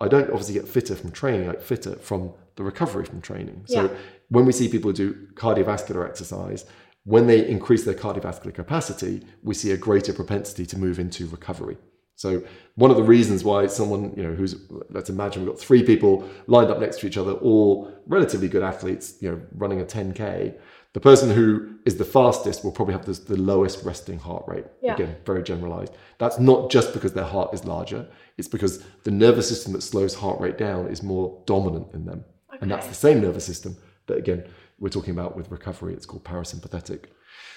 [0.00, 3.62] I don't obviously get fitter from training, I get fitter from the recovery from training.
[3.66, 3.90] So Yeah.
[4.28, 6.64] when we see people do cardiovascular exercise,
[7.04, 11.76] when they increase their cardiovascular capacity, we see a greater propensity to move into recovery.
[12.16, 12.42] So
[12.76, 14.56] one of the reasons why someone, you know, who's
[14.90, 18.62] let's imagine we've got three people lined up next to each other, all relatively good
[18.62, 20.54] athletes, you know, running a 10k.
[20.92, 24.64] The person who is the fastest will probably have the, the lowest resting heart rate.
[24.80, 24.94] Yeah.
[24.94, 25.92] Again, very generalized.
[26.18, 28.06] That's not just because their heart is larger,
[28.38, 32.24] it's because the nervous system that slows heart rate down is more dominant in them.
[32.60, 34.44] And that's the same nervous system that, again,
[34.78, 35.94] we're talking about with recovery.
[35.94, 37.06] It's called parasympathetic.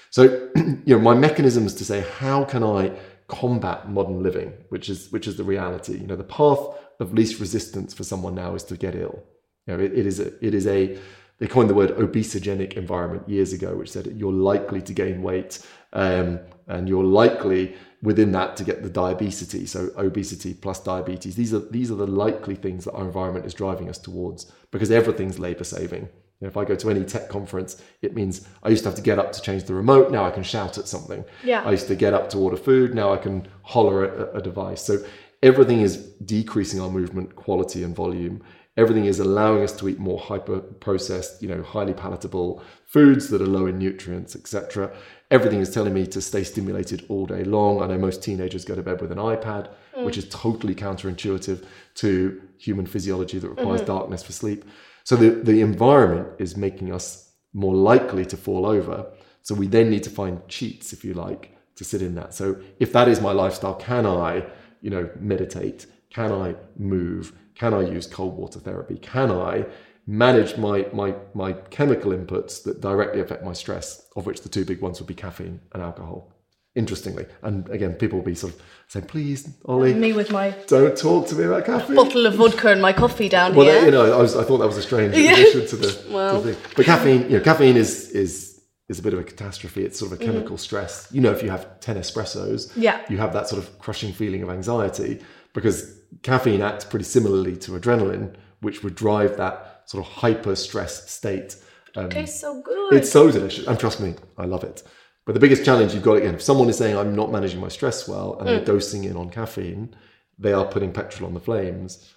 [0.10, 2.92] So, you know, my mechanisms to say how can I
[3.28, 5.98] combat modern living, which is which is the reality.
[5.98, 6.60] You know, the path
[7.00, 9.24] of least resistance for someone now is to get ill.
[9.66, 10.98] You know, it, it is a, it is a
[11.40, 15.60] they coined the word obesogenic environment years ago, which said you're likely to gain weight
[15.94, 19.72] um, and you're likely within that to get the diabetes.
[19.72, 21.36] So obesity plus diabetes.
[21.36, 24.90] These are these are the likely things that our environment is driving us towards because
[24.90, 26.10] everything's labor saving.
[26.40, 28.96] You know, if I go to any tech conference, it means I used to have
[28.96, 30.12] to get up to change the remote.
[30.12, 31.26] Now I can shout at something.
[31.44, 31.64] Yeah.
[31.64, 32.94] I used to get up to order food.
[32.94, 34.84] Now I can holler at a, a device.
[34.84, 35.04] So
[35.42, 38.44] everything is decreasing our movement quality and volume.
[38.76, 43.42] Everything is allowing us to eat more hyper processed, you know, highly palatable foods that
[43.42, 44.96] are low in nutrients, etc.
[45.32, 47.82] Everything is telling me to stay stimulated all day long.
[47.82, 50.20] I know most teenagers go to bed with an iPad, which mm.
[50.20, 53.88] is totally counterintuitive to human physiology that requires mm-hmm.
[53.88, 54.64] darkness for sleep.
[55.08, 59.10] So the, the environment is making us more likely to fall over.
[59.42, 62.34] So we then need to find cheats, if you like, to sit in that.
[62.34, 64.44] So if that is my lifestyle, can I,
[64.82, 65.86] you know, meditate?
[66.10, 67.32] Can I move?
[67.56, 68.98] Can I use cold water therapy?
[68.98, 69.68] Can I
[70.08, 74.66] manage my my my chemical inputs that directly affect my stress, of which the two
[74.66, 76.34] big ones would be caffeine and alcohol.
[76.78, 80.96] Interestingly, and again, people will be sort of saying, "Please, Oli, Me with my don't
[80.96, 83.86] talk to me about caffeine." bottle of vodka and my coffee down Well, here.
[83.86, 86.54] you know, I, was, I thought that was a strange addition to the, to the
[86.54, 86.72] thing.
[86.76, 89.84] But caffeine, you know, caffeine is is is a bit of a catastrophe.
[89.86, 91.08] It's sort of a chemical stress.
[91.12, 93.02] You know, if you have ten espressos, Yeah.
[93.10, 95.20] you have that sort of crushing feeling of anxiety
[95.54, 95.78] because
[96.22, 101.56] caffeine acts pretty similarly to adrenaline, which would drive that sort of hyper stress state.
[101.96, 102.94] Um, tastes so good.
[102.94, 104.84] it's so delicious, and trust me, I love it.
[105.28, 107.68] But the biggest challenge you've got again, if someone is saying I'm not managing my
[107.68, 109.94] stress well and they're dosing in on caffeine,
[110.40, 112.12] they are putting petrol on the flames.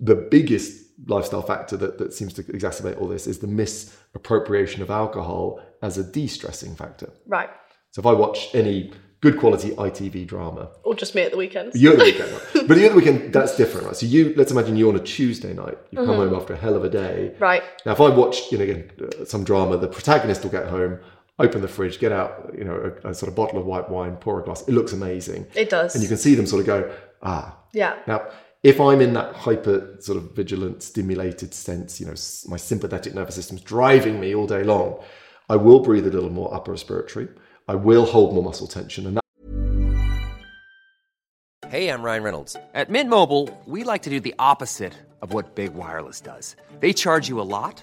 [0.00, 4.90] The biggest lifestyle factor that, that seems to exacerbate all this is the misappropriation of
[4.90, 7.10] alcohol as a de-stressing factor.
[7.26, 7.48] right.
[7.92, 11.80] So if I watch any good quality ITV drama, Or just me at the weekends.
[11.80, 12.68] you're the weekend, right?
[12.68, 13.96] but the other weekend that's different, right?
[13.96, 16.76] So you let's imagine you're on a Tuesday night, you come home after a hell
[16.76, 17.62] of a day, Right.
[17.86, 20.98] now, if I watch, you know, again, uh, some drama, the protagonist will get home,
[21.40, 24.16] open the fridge, get out, you know, a, a sort of bottle of white wine,
[24.16, 24.62] pour a glass.
[24.68, 25.46] It looks amazing.
[25.54, 25.94] It does.
[25.94, 27.56] And you can see them sort of go, ah.
[27.72, 27.96] Yeah.
[28.06, 28.22] Now,
[28.62, 33.14] if I'm in that hyper sort of vigilant, stimulated sense, you know, s- my sympathetic
[33.14, 35.02] nervous system's driving me all day long,
[35.48, 37.28] I will breathe a little more upper respiratory.
[37.68, 39.06] I will hold more muscle tension.
[39.06, 39.20] And that
[41.68, 42.56] Hey, I'm Ryan Reynolds.
[42.74, 46.56] At Mint Mobile, we like to do the opposite of what Big Wireless does.
[46.80, 47.82] They charge you a lot,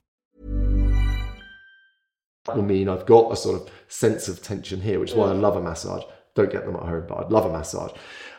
[2.47, 5.33] Will mean I've got a sort of sense of tension here, which is why I
[5.33, 6.03] love a massage.
[6.35, 7.91] Don't get them at home, but I'd love a massage.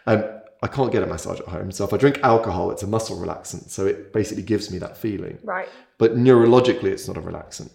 [0.06, 0.24] Um,
[0.62, 1.70] I can't get a massage at home.
[1.72, 3.70] So if I drink alcohol, it's a muscle relaxant.
[3.70, 5.38] So it basically gives me that feeling.
[5.42, 5.68] Right.
[5.98, 7.70] But neurologically, it's not a relaxant.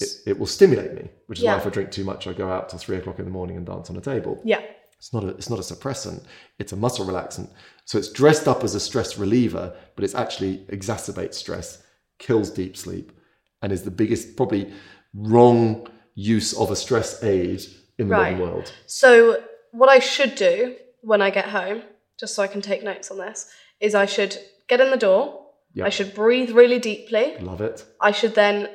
[0.00, 1.52] It, it will stimulate me, which is Yeah.
[1.54, 3.56] why if I drink too much, I go out till three o'clock in the morning
[3.58, 4.40] and dance on a table.
[4.44, 4.62] Yeah.
[4.96, 6.24] It's not a it's not a suppressant.
[6.58, 7.50] It's a muscle relaxant.
[7.84, 11.82] So it's dressed up as a stress reliever, but it's actually exacerbates stress,
[12.18, 13.12] kills deep sleep,
[13.60, 14.72] and is the biggest probably
[15.14, 17.62] wrong use of a stress aid
[17.98, 18.32] in the Right.
[18.36, 18.72] modern world.
[18.86, 21.82] So, what I should do when I get home,
[22.18, 24.36] just so I can take notes on this, is I should
[24.68, 25.46] get in the door.
[25.74, 25.86] Yeah.
[25.86, 27.36] I should breathe really deeply.
[27.38, 27.84] Love it.
[28.00, 28.68] I should then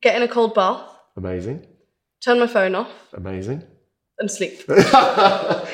[0.00, 0.86] get in a cold bath.
[1.16, 1.66] Amazing.
[2.22, 3.62] turn my phone off, Amazing.
[4.18, 4.62] and sleep.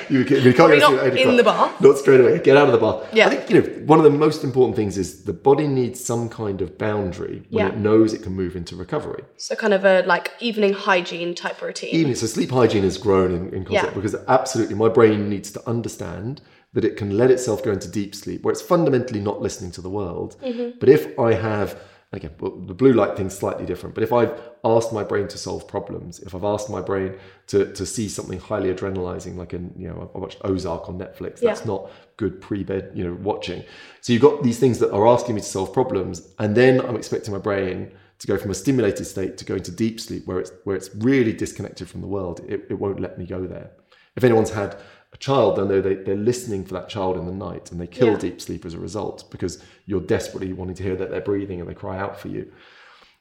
[0.09, 1.81] you, can, you can't Probably go to not sleep at eight in the bath.
[1.81, 2.39] Not straight away.
[2.39, 3.09] Get out of the bath.
[3.13, 3.27] Yeah.
[3.27, 6.29] I think you know one of the most important things is the body needs some
[6.29, 7.73] kind of boundary when Yeah.
[7.73, 9.25] it knows it can move into recovery.
[9.37, 11.95] So kind of a like evening hygiene type routine.
[11.95, 13.95] Even so, sleep hygiene has grown in, in concept Yeah.
[13.95, 16.41] because absolutely my brain needs to understand
[16.75, 19.81] that it can let itself go into deep sleep where it's fundamentally not listening to
[19.81, 20.37] the world.
[20.43, 20.79] Mm-hmm.
[20.79, 21.81] But if I have
[22.13, 23.95] again, the blue light thing's slightly different.
[23.95, 27.15] But if I've asked my brain to solve problems, if I've asked my brain
[27.49, 31.41] to, to see something highly adrenalizing, like in you know, I watched Ozark on Netflix.
[31.41, 31.67] That's Yeah.
[31.67, 33.63] not good pre-bed, you know, watching.
[34.01, 36.97] So you've got these things that are asking me to solve problems, and then I'm
[36.97, 40.41] expecting my brain to go from a stimulated state to go into deep sleep, where
[40.41, 42.41] it's where it's really disconnected from the world.
[42.49, 43.71] It, it won't let me go there.
[44.17, 44.77] If anyone's had
[45.13, 47.87] a child, they'll know they, they're listening for that child in the night, and they
[47.87, 48.17] kill Yeah.
[48.19, 51.69] deep sleep as a result because you're desperately wanting to hear that they're breathing and
[51.69, 52.51] they cry out for you.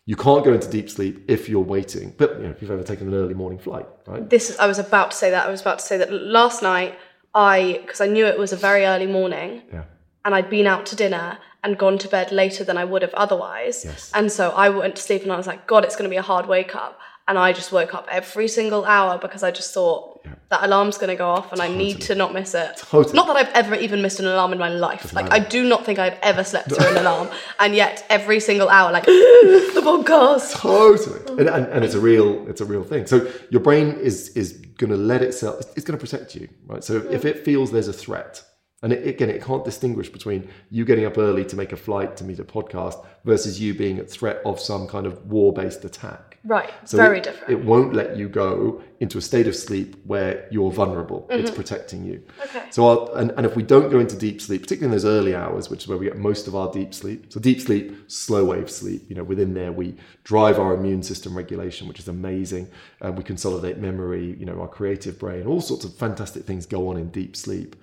[0.07, 2.13] You can't go into deep sleep if you're waiting.
[2.17, 4.29] But you know, if you've ever taken an early morning flight, right?
[4.29, 5.47] this is, I was about to say that.
[5.47, 6.95] I was about to say that last night
[7.33, 9.83] I because I knew it was a very early morning Yeah.
[10.23, 13.13] and I'd been out to dinner and gone to bed later than I would have
[13.15, 13.83] otherwise.
[13.83, 14.11] Yes.
[14.13, 16.17] And so I went to sleep and I was like, God, it's going to be
[16.17, 16.99] a hard wake up.
[17.27, 20.14] And I just woke up every single hour because I just thought
[20.49, 22.77] that alarm's going to go off and I need to not miss it.
[22.77, 23.15] Totally.
[23.15, 25.13] Not that I've ever even missed an alarm in my life.
[25.13, 27.29] Like I do not think I've ever slept through an alarm.
[27.59, 30.53] And yet every single hour, like the podcast.
[30.53, 33.07] Totally, and, and, and it's a real it's a real thing.
[33.07, 36.83] So your brain is is going to let itself it's going to protect you, right?
[36.83, 38.43] So if it feels there's a threat,
[38.83, 42.15] and it, again it can't distinguish between you getting up early to make a flight
[42.17, 45.83] to meet a podcast versus you being at threat of some kind of war based
[45.85, 46.34] attack.
[46.45, 46.71] Right.
[46.85, 47.51] So very it, different.
[47.51, 51.25] It won't let you go into a state of sleep where you're vulnerable.
[51.31, 52.19] It's protecting you.
[52.19, 52.57] Mm-hmm.
[52.57, 52.67] Okay.
[52.69, 55.35] So, our, and, and if we don't go into deep sleep, particularly in those early
[55.35, 57.33] hours, which is where we get most of our deep sleep.
[57.33, 59.03] So, deep sleep, slow wave sleep.
[59.09, 62.69] You know, within there we drive our immune system regulation, which is amazing.
[63.01, 64.35] And we consolidate memory.
[64.39, 65.47] You know, our creative brain.
[65.47, 67.75] All sorts of fantastic things go on in deep sleep.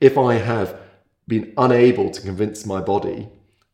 [0.00, 0.78] If I have
[1.26, 3.28] been unable to convince my body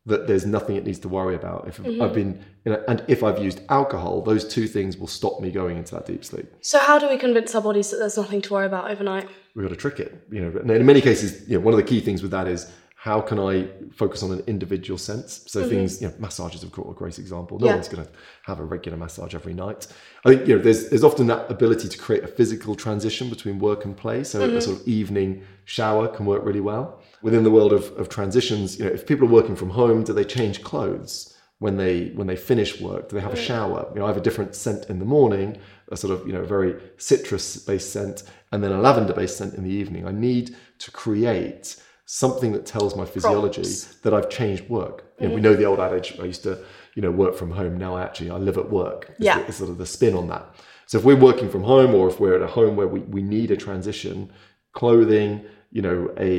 [0.09, 1.67] that there's nothing it needs to worry about.
[1.67, 2.01] If Mm-hmm.
[2.01, 5.49] I've been, you know, and if I've used alcohol, those two things will stop me
[5.49, 6.45] going into that deep sleep.
[6.61, 9.27] So how do we convince our bodies that there's nothing to worry about overnight?
[9.55, 10.59] We've got to trick it, you know.
[10.59, 13.21] And in many cases, you know, one of the key things with that is how
[13.21, 15.45] can I focus on an individual sense?
[15.47, 15.69] So mm-hmm.
[15.69, 17.57] things, you know, massages, of course, a great example.
[17.57, 17.75] No Yeah.
[17.75, 18.11] one's going to
[18.43, 19.87] have a regular massage every night.
[20.25, 23.57] I think you know, there's there's often that ability to create a physical transition between
[23.57, 24.25] work and play.
[24.25, 24.59] So a mm-hmm.
[24.59, 27.01] sort of evening shower can work really well.
[27.21, 30.11] Within the world of, of transitions, you know, if people are working from home, do
[30.11, 31.33] they change clothes?
[31.59, 34.15] when they when they finish work do they have a shower you know i have
[34.15, 35.57] a different scent in the morning
[35.89, 39.53] a sort of you know very citrus based scent and then a lavender based scent
[39.55, 41.75] in the evening i need to create
[42.11, 43.95] something that tells my physiology Prompts.
[44.03, 45.51] that i've changed work you know, we mm-hmm.
[45.51, 46.57] know the old adage i used to
[46.95, 49.39] you know work from home now I actually i live at work It's Yeah.
[49.39, 50.55] the- it's sort of the spin on that
[50.87, 53.21] so if we're working from home or if we're at a home where we, we
[53.21, 54.31] need a transition
[54.73, 56.31] clothing you know a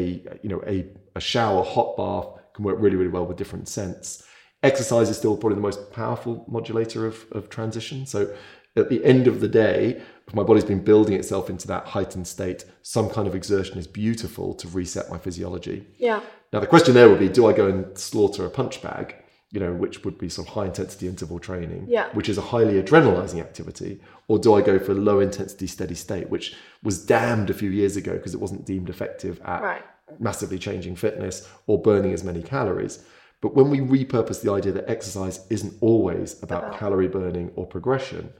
[0.00, 0.02] a
[0.42, 4.24] you know a, a shower hot bath can work really really well with different scents
[4.62, 8.06] exercise is still probably the most powerful modulator of, of transition.
[8.06, 8.34] So
[8.76, 12.26] at the end of the day, if my body's been building itself into that heightened
[12.26, 15.86] state, some kind of exertion is beautiful to reset my physiology.
[15.98, 16.20] Yeah.
[16.52, 19.16] Now the question there would be, do I go and slaughter a punch bag?
[19.50, 22.08] You know, which would be some high intensity interval training, Yeah.
[22.14, 26.30] which is a highly adrenalizing activity, or do I go for low intensity steady state,
[26.30, 29.82] which was damned a few years ago because it wasn't deemed effective at Right.
[30.18, 33.00] massively changing fitness or burning as many calories.
[33.42, 38.32] But when we repurpose the idea that exercise isn't always about calorie burning or progression,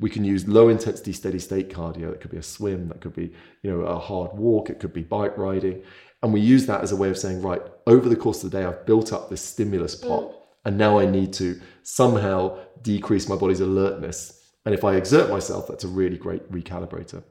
[0.00, 2.10] we can use low intensity steady state cardio.
[2.10, 3.32] That could be a swim, that could be,
[3.62, 5.82] you know, a hard walk, it could be bike riding.
[6.22, 8.58] And we use that as a way of saying, right, over the course of the
[8.58, 10.08] day, I've built up this stimulus mm.
[10.08, 10.34] pot,
[10.64, 14.50] and now I need to somehow decrease my body's alertness.
[14.64, 17.22] And if I exert myself, that's a really great recalibrator.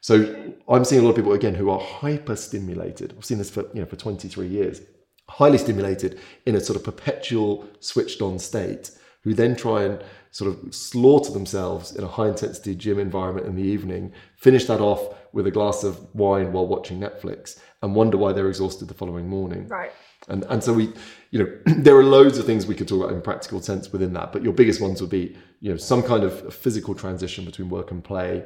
[0.00, 3.14] So I'm seeing a lot of people again who are hyper stimulated.
[3.16, 4.80] I've seen this for you know for 23 years,
[5.28, 10.50] highly stimulated in a sort of perpetual switched on state, who then try and sort
[10.50, 15.14] of slaughter themselves in a high intensity gym environment in the evening, finish that off
[15.32, 19.28] with a glass of wine while watching Netflix, and wonder why they're exhausted the following
[19.28, 19.68] morning.
[19.68, 19.92] Right.
[20.28, 20.92] And and so we,
[21.30, 24.12] you know, there are loads of things we could talk about in practical sense within
[24.14, 27.68] that, but your biggest ones would be, you know, some kind of physical transition between
[27.68, 28.44] work and play.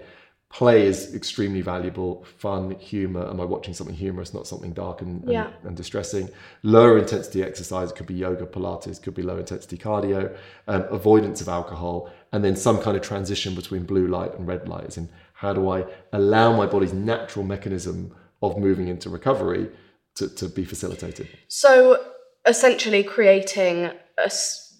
[0.55, 2.25] Play is extremely valuable.
[2.39, 3.29] Fun, humor.
[3.29, 5.51] Am I watching something humorous, not something dark and, and, Yeah.
[5.65, 6.29] and distressing?
[6.63, 10.33] Lower intensity exercise could be yoga, Pilates, could be low intensity cardio,
[10.69, 14.69] um, avoidance of alcohol, and then some kind of transition between blue light and red
[14.69, 14.85] light.
[14.85, 19.73] As in, how do I allow my body's natural mechanism of moving into recovery
[20.15, 21.27] to, to be facilitated?
[21.49, 22.01] So
[22.47, 24.31] essentially creating a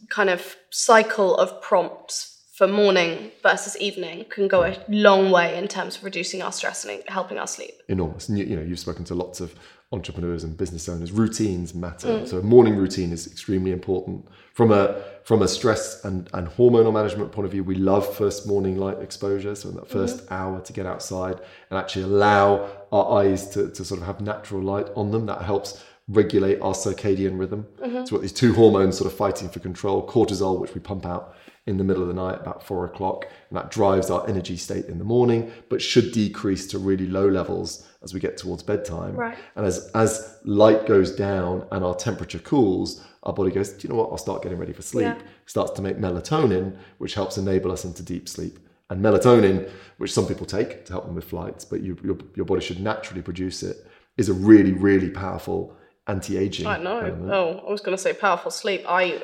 [0.09, 5.67] kind of cycle of prompts for morning versus evening can go a long way in
[5.67, 7.83] terms of reducing our stress and helping our sleep.
[7.89, 8.29] enormous.
[8.29, 9.57] And you, you know, you've spoken to lots of
[9.91, 11.11] entrepreneurs and business owners.
[11.11, 12.09] Routines matter.
[12.09, 12.29] Mm.
[12.29, 14.29] So a morning routine is extremely important.
[14.53, 18.47] From a from a stress and, and hormonal management point of view, we love first
[18.47, 19.57] morning light exposure.
[19.57, 20.35] So in that 1st mm-hmm.
[20.35, 21.41] hour to get outside
[21.71, 25.27] and actually allow our eyes to, to sort of have natural light on them.
[25.27, 27.67] That helps regulate our circadian rhythm.
[27.79, 27.93] Mm-hmm.
[27.93, 31.07] So we've got these two hormones sort of fighting for control, cortisol, which we pump
[31.07, 31.35] out
[31.67, 34.87] in the middle of the night about four o'clock, and that drives our energy state
[34.87, 39.17] in the morning, but should decrease to really low levels as we get towards bedtime.
[39.17, 39.39] Right.
[39.57, 43.95] And as as light goes down and our temperature cools, our body goes, Do you
[43.95, 44.11] know what?
[44.11, 45.07] I'll start getting ready for sleep.
[45.07, 45.19] Yeah.
[45.47, 48.59] Starts to make melatonin, which helps enable us into deep sleep.
[48.91, 52.45] And melatonin, which some people take to help them with flights, but you, your, your
[52.45, 53.87] body should naturally produce it,
[54.19, 55.75] is a really, really powerful
[56.07, 56.67] anti-aging.
[56.67, 56.99] I know.
[56.99, 57.31] element.
[57.33, 58.85] Oh, I was going to say powerful sleep.
[58.89, 59.23] I,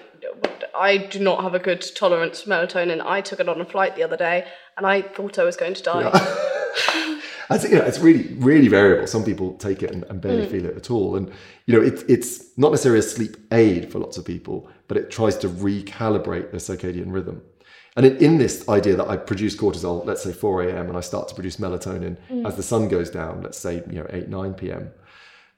[0.74, 3.00] I do not have a good tolerance for melatonin.
[3.04, 5.74] I took it on a flight the other day, and I thought I was going
[5.74, 6.10] to die.
[7.50, 9.06] I think, you know, it's really, really variable.
[9.06, 10.50] Some people take it and, and barely Mm.
[10.50, 11.16] feel it at all.
[11.16, 11.30] And,
[11.66, 15.10] you know, it, it's not necessarily a sleep aid for lots of people, but it
[15.10, 17.42] tries to recalibrate their circadian rhythm.
[17.96, 21.00] And in, in this idea that I produce cortisol, let's say 4 a.m., and I
[21.00, 22.46] start to produce melatonin Mm.
[22.46, 24.90] as the sun goes down, let's say, you know, 8, 9 p.m.,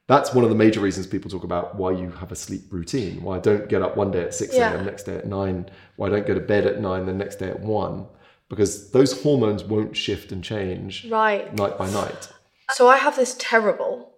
[0.08, 3.22] that's one of the major reasons people talk about why you have a sleep routine.
[3.22, 4.82] Why I don't get up one day at 6 a.m., Yeah.
[4.82, 7.48] next day at 9, why I don't go to bed at 9, the next day
[7.48, 8.06] at 1,
[8.48, 11.54] because those hormones won't shift and change Right.
[11.54, 12.28] night by night.
[12.72, 14.11] So I have this terrible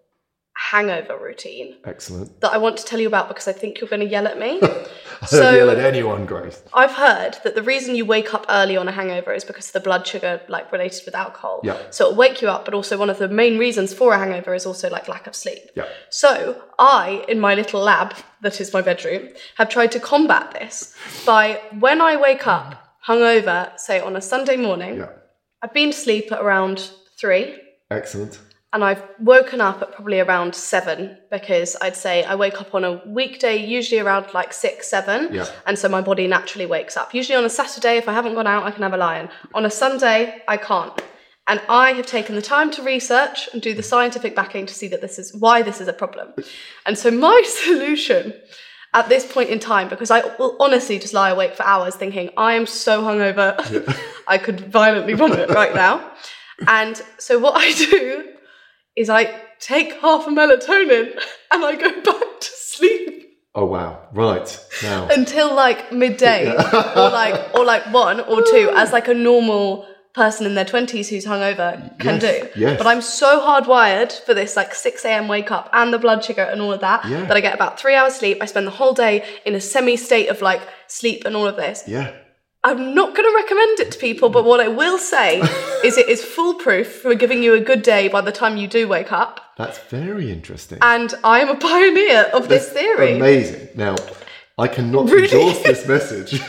[0.57, 2.41] hangover routine Excellent.
[2.41, 4.39] that I want to tell you about because I think you're going to yell at
[4.39, 4.61] me.
[5.23, 6.63] I So- don't yell at anyone, Grace.
[6.73, 9.73] I've heard that the reason you wake up early on a hangover is because of
[9.73, 11.61] the blood sugar like related with alcohol.
[11.65, 11.79] Yeah.
[11.91, 14.55] So it'll wake you up, but also one of the main reasons for a hangover
[14.55, 15.71] is also like lack of sleep.
[15.75, 15.87] Yeah.
[16.11, 20.95] So I, in my little lab that is my bedroom, have tried to combat this
[21.27, 25.11] by when I wake up hungover, say on a Sunday morning, Yeah.
[25.63, 27.59] I've been to sleep at around three
[27.91, 28.39] Excellent.
[28.75, 32.83] And I've woken up at probably around seven because I'd say I wake up on
[32.83, 35.33] a weekday, usually around like six, seven.
[35.33, 35.47] Yeah.
[35.65, 37.15] And so my body naturally wakes up.
[37.15, 39.29] Usually on a Saturday, if I haven't gone out, I can have a lion.
[39.55, 41.01] On a Sunday, I can't.
[41.47, 44.89] And I have taken the time to research and do the scientific backing to see
[44.89, 46.35] that this is why this is a problem.
[46.85, 48.35] And so my solution
[48.93, 52.31] at this point in time, because I will honestly just lie awake for hours thinking,
[52.37, 53.55] I am so hungover,
[54.27, 56.11] I could violently vomit right now.
[56.67, 58.35] And so what I do
[58.97, 61.13] is I take half a melatonin
[61.51, 63.11] and I go back to sleep
[63.57, 64.01] Oh wow.
[64.13, 64.59] Right.
[64.83, 65.07] Now.
[65.13, 70.45] until like midday or like or like one or two as like a normal person
[70.47, 72.23] in their 20s who's hungover can Yes,
[72.53, 72.61] do.
[72.61, 72.79] yes.
[72.79, 75.29] But I'm so hardwired for this like 6 a.m.
[75.29, 77.25] wake up and the blood sugar and all of that Yeah.
[77.27, 78.39] that I get about three hours sleep.
[78.41, 81.55] I spend the whole day in a semi state of like sleep and all of
[81.57, 81.85] this.
[81.87, 82.13] yeah.
[82.67, 85.41] I'm not going to recommend it to people, but what I will say
[85.85, 88.89] is it is foolproof for giving you a good day by the time you do
[88.89, 89.53] wake up.
[89.57, 90.79] That's very interesting.
[90.81, 93.17] And I am a pioneer of this theory.
[93.17, 93.69] Amazing.
[93.75, 93.97] Now,
[94.57, 95.25] I cannot Really?
[95.25, 96.31] endorse this message.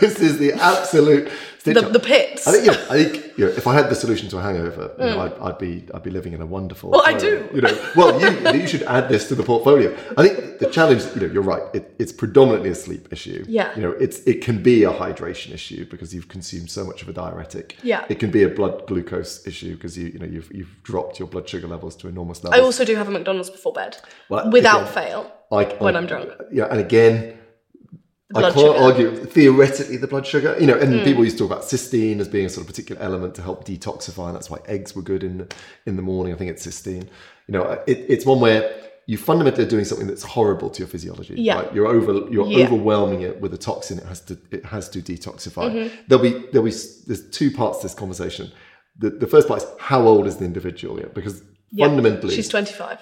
[0.00, 1.30] this is the absolute
[1.74, 2.46] The, the pits.
[2.46, 4.42] I think, you know, I think you know, if I had the solution to a
[4.42, 6.90] hangover, you know, I'd, I'd be I'd be living in a wonderful.
[6.90, 6.92] Mm.
[6.92, 7.48] Well, I do.
[7.54, 9.96] You know, well, you you should add this to the portfolio.
[10.16, 11.62] I think the challenge, you know, you're right.
[11.72, 13.44] It, it's predominantly a sleep issue.
[13.48, 13.74] Yeah.
[13.76, 17.08] You know, it's it can be a hydration issue because you've consumed so much of
[17.08, 17.76] a diuretic.
[17.82, 18.04] Yeah.
[18.08, 21.28] It can be a blood glucose issue because you you know you've you've dropped your
[21.28, 22.60] blood sugar levels to enormous levels.
[22.60, 23.96] I also do have a McDonald's before bed,
[24.28, 26.30] Well, without again, fail, I, when I- I'm drunk.
[26.52, 27.37] Yeah, and again,
[28.34, 28.74] I can't sugar.
[28.78, 30.56] argue theoretically the blood sugar.
[30.60, 31.04] You know, and Mm.
[31.04, 33.66] people used to talk about cysteine as being a sort of particular element to help
[33.66, 35.46] detoxify, and that's why eggs were good in the,
[35.86, 36.34] in the morning.
[36.34, 37.04] I think it's cysteine.
[37.46, 38.70] You know, it, it's one where
[39.06, 41.34] you fundamentally are doing something that's horrible to your physiology.
[41.38, 41.60] Yeah.
[41.60, 41.74] right?
[41.74, 42.66] You're over you're Yeah.
[42.66, 43.98] overwhelming it with a toxin.
[43.98, 45.70] It has to it has to detoxify.
[45.72, 45.96] Mm-hmm.
[46.08, 46.74] There'll be there'll be
[47.06, 48.52] there's two parts to this conversation.
[48.98, 50.98] The, the first part is how old is the individual?
[51.00, 51.86] Yeah, because Yeah.
[51.86, 52.98] fundamentally She's 25,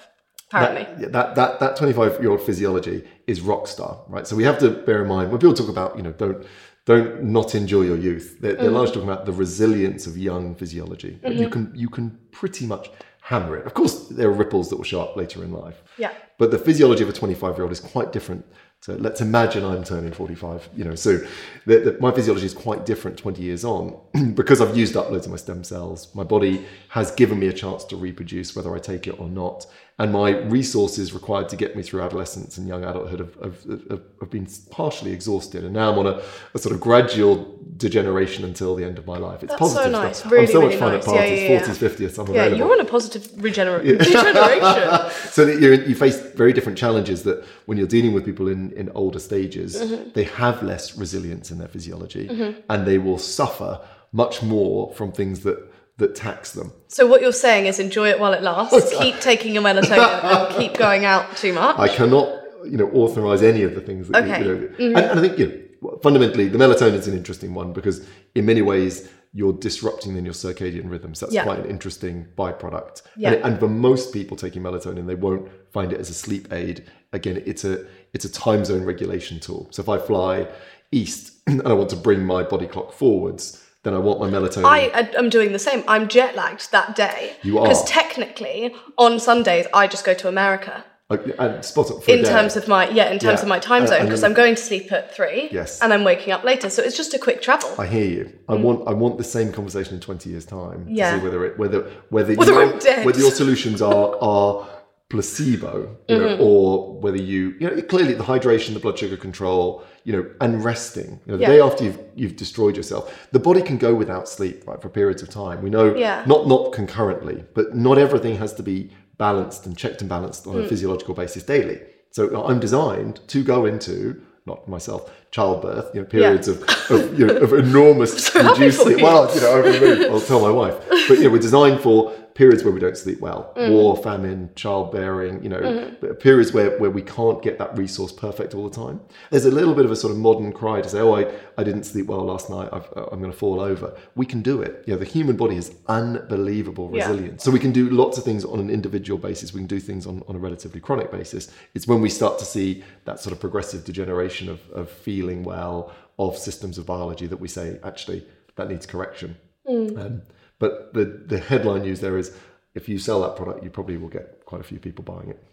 [0.51, 1.05] apparently.
[1.07, 4.25] that, that that that 25 year old physiology is rock star, right?
[4.27, 6.45] So we have to bear in mind when people talk about you know don't
[6.85, 8.37] don't not enjoy your youth.
[8.39, 8.59] They're, Mm.
[8.59, 11.19] they're largely talking about the resilience of young physiology.
[11.23, 11.41] Mm-hmm.
[11.41, 12.89] You can you can pretty much
[13.21, 13.65] hammer it.
[13.65, 15.83] Of course, there are ripples that will show up later in life.
[15.97, 16.13] Yeah.
[16.37, 18.45] But the physiology of a 25 year old is quite different.
[18.79, 21.17] So let's imagine I'm turning 45, you know, so
[21.65, 23.99] the, the, my physiology is quite different 20 years on
[24.35, 26.13] because I've used up loads of my stem cells.
[26.13, 29.65] My body has given me a chance to reproduce whether I take it or not.
[29.99, 34.01] And my resources required to get me through adolescence and young adulthood have, have, have,
[34.21, 35.63] have been partially exhausted.
[35.63, 36.21] And now I'm on a,
[36.53, 39.41] a, sort of gradual degeneration until the end of my life.
[39.41, 40.17] It's That's positive so nice.
[40.19, 40.31] stuff.
[40.31, 41.07] Really, I'm so really much fun nice.
[41.07, 41.61] at parties, yeah, yeah.
[41.61, 42.57] 40s, 50s, I'm Yeah, available.
[42.57, 45.11] you're on a positive regener- regeneration.
[45.31, 48.71] so that you you face very different challenges that when you're dealing with people in,
[48.73, 50.11] in older stages, Mm-hmm.
[50.13, 52.27] they have less resilience in their physiology
[52.69, 53.79] and they will suffer
[54.11, 55.57] much more from things that,
[55.97, 56.71] that tax them.
[56.87, 58.93] so what you're saying is enjoy it while it lasts.
[58.99, 61.77] keep taking your melatonin and keep going out too much.
[61.79, 62.29] I cannot,
[62.65, 64.43] you know, authorize any of the things that Okay.
[64.45, 64.65] you, you know.
[64.65, 64.97] And, mm-hmm.
[64.97, 65.47] and I think, you
[65.81, 70.23] know, fundamentally, the melatonin is an interesting one because in many ways you're disrupting then
[70.25, 71.19] your circadian rhythms.
[71.19, 71.43] That's Yeah.
[71.43, 73.01] quite an interesting byproduct.
[73.17, 73.33] Yeah.
[73.33, 76.85] And, and for most people taking melatonin, they won't find it as a sleep aid.
[77.13, 79.67] Again, it's a it's a time zone regulation tool.
[79.71, 80.47] So if I fly
[80.91, 84.65] east and I want to bring my body clock forwards, then I want my melatonin.
[84.65, 85.83] I am doing the same.
[85.87, 87.37] I'm jet lagged that day.
[87.41, 90.83] You are Because technically, on Sundays, I just go to America.
[91.09, 93.43] And spot a In terms of my yeah, in terms Yeah.
[93.43, 95.47] of my time zone, because I'm going to sleep at three.
[95.53, 95.79] Yes.
[95.81, 97.69] And I'm waking up later, so it's just a quick travel.
[97.79, 98.33] I hear you.
[98.49, 100.97] I want I want the same conversation in twenty years' time Mm.
[100.99, 101.11] Yeah.
[101.11, 101.79] to see whether it whether
[102.09, 103.05] whether Whether dead.
[103.05, 104.67] whether your solutions are are
[105.09, 106.41] placebo, you know, Mm-hmm.
[106.43, 110.63] or whether you you know clearly the hydration, the blood sugar control, you know, and
[110.63, 111.19] resting.
[111.25, 111.49] You know, the Yeah.
[111.49, 115.21] day after you've you've destroyed yourself, the body can go without sleep right for periods
[115.23, 115.61] of time.
[115.61, 116.23] We know Yeah.
[116.27, 120.55] not not concurrently, but not everything has to be balanced and checked and balanced on
[120.55, 120.65] Mm.
[120.65, 121.79] a physiological basis daily.
[122.11, 127.25] So I'm designed to go into not myself childbirth, you know, periods of, of, you
[127.27, 128.97] know, of enormous happy for reducing.
[128.99, 129.03] you.
[129.03, 130.75] Well, you know, over the moon, I'll tell my wife.
[131.07, 133.71] But you know, we're designed for periods where we don't sleep well, Mm.
[133.71, 135.41] war, famine, childbearing.
[135.43, 136.13] You know mm-hmm.
[136.27, 139.01] periods where, where we can't get that resource perfect all the time.
[139.31, 141.23] There's a little bit of a sort of modern cry to say, "Oh, I,
[141.57, 142.69] I didn't sleep well last night.
[142.71, 144.83] I've, I'm going to fall over." We can do it.
[144.85, 147.09] You know, the human body is unbelievable Yeah.
[147.09, 147.41] resilient.
[147.41, 149.51] So we can do lots of things on an individual basis.
[149.53, 151.43] We can do things on, on a relatively chronic basis.
[151.75, 155.91] It's when we start to see that sort of progressive degeneration of, of feeling well,
[156.19, 158.19] of systems of biology that we say, actually,
[158.57, 159.37] that needs correction.
[159.67, 160.21] Um,
[160.59, 162.35] but the, the headline news there is
[162.75, 165.43] if you sell that product, you probably will get quite a few people buying it.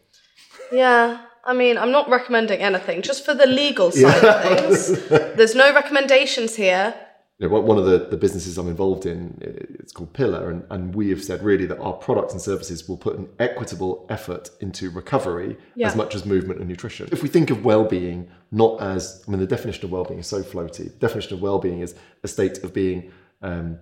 [0.72, 5.08] Yeah, I mean, I'm not recommending anything, just for the legal side of things.
[5.08, 6.94] There's no recommendations here.
[7.38, 10.64] You know, one- one of the, the businesses I'm involved in, it's called Pillar, and,
[10.70, 14.50] and we have said really that our products and services will put an equitable effort
[14.60, 15.88] into recovery Yeah.
[15.88, 17.08] as much as movement and nutrition.
[17.10, 20.42] If we think of well-being not as, I mean, the definition of well-being is so
[20.42, 20.84] floaty.
[20.84, 23.10] The definition of well-being is a state of being
[23.42, 23.78] um,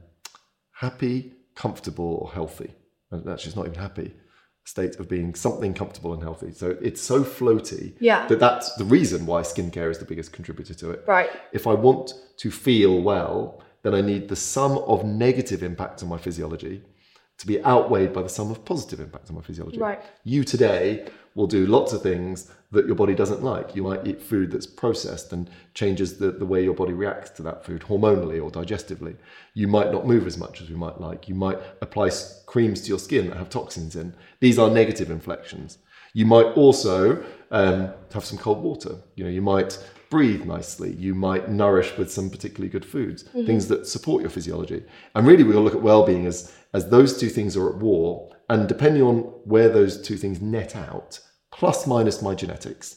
[0.87, 2.71] happy, comfortable, or healthy.
[3.11, 4.09] And that's just not even happy.
[4.65, 6.51] State of being something comfortable and healthy.
[6.53, 8.27] So it's so floaty Yeah.
[8.29, 11.31] that that's the reason why skincare is the biggest contributor to it Right.
[11.53, 12.07] if I want
[12.43, 16.77] to feel well, then I need the sum of negative impact on my physiology
[17.39, 19.79] to be outweighed by the sum of positive impact on my physiology.
[19.79, 20.01] Right.
[20.25, 20.85] You today
[21.37, 22.37] will do lots of things
[22.73, 23.77] that your body doesn't like.
[23.77, 27.43] You might eat food that's processed and changes the, the way your body reacts to
[27.43, 29.17] that food hormonally or digestively.
[29.55, 31.29] You might not move as much as we might like.
[31.29, 32.11] You might apply
[32.47, 34.15] creams to your skin that have toxins in.
[34.41, 35.79] These are negative inflections.
[36.15, 38.97] You might also um, have some cold water.
[39.17, 39.79] You know, you might
[40.11, 40.93] breathe nicely.
[40.93, 44.85] You might nourish with some particularly good foods, things that support your physiology.
[45.15, 48.67] And really, to look at well-being as as those two things are at war, and
[48.67, 51.21] depending on where those two things net out,
[51.53, 52.97] plus minus my genetics,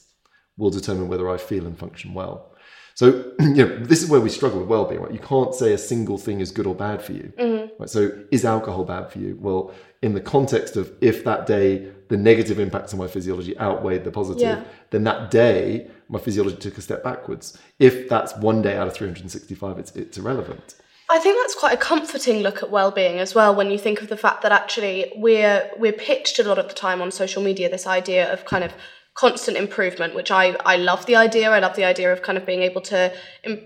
[0.57, 2.51] will determine whether I feel and function well.
[2.95, 5.11] So, you know, this is where we struggle with well-being, right?
[5.11, 7.33] You can't say a single thing is good or bad for you.
[7.37, 7.73] Mm-hmm.
[7.77, 7.89] Right?
[7.89, 9.37] So, is alcohol bad for you?
[9.39, 14.03] Well, in the context of if that day the negative impacts on my physiology outweighed
[14.03, 14.63] the positive, Yeah.
[14.91, 17.57] then that day my physiology took a step backwards.
[17.79, 20.75] If that's one day out of 365, it's it's irrelevant.
[21.09, 24.07] I think that's quite a comforting look at well-being as well when you think of
[24.07, 27.69] the fact that actually we're we're pitched a lot of the time on social media
[27.69, 28.73] this idea of kind of
[29.13, 31.51] constant improvement which I I love the idea.
[31.51, 33.61] I love the idea of kind of being able to Im-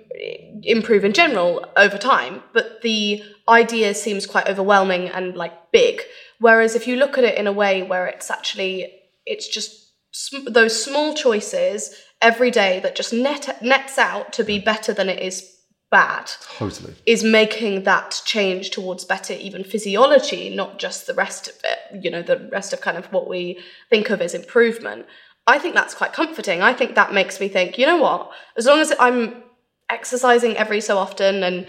[0.64, 6.02] improve in general over time but the idea seems quite overwhelming and like big.
[6.40, 8.94] Whereas if you look at it in a way where it's actually
[9.26, 14.60] it's just sm- those small choices every day that just net nets out to be
[14.60, 15.56] better than it is
[15.92, 16.94] bad Totally.
[17.06, 22.12] is making that change towards better even physiology, not just the rest of it, you
[22.12, 23.60] know, the rest of kind of what we
[23.90, 25.06] think of as improvement.
[25.48, 26.62] I think that's quite comforting.
[26.62, 29.44] I think that makes me think, you know what, as long as I'm
[29.90, 31.66] exercising every so often and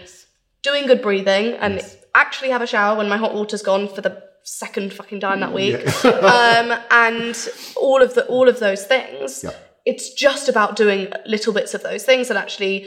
[0.62, 1.82] doing good breathing and
[2.14, 5.54] actually have a shower when my hot water's gone for the second fucking time that
[5.54, 9.52] week, um, and all of the all of those things, Yeah.
[9.86, 12.86] it's just about doing little bits of those things and actually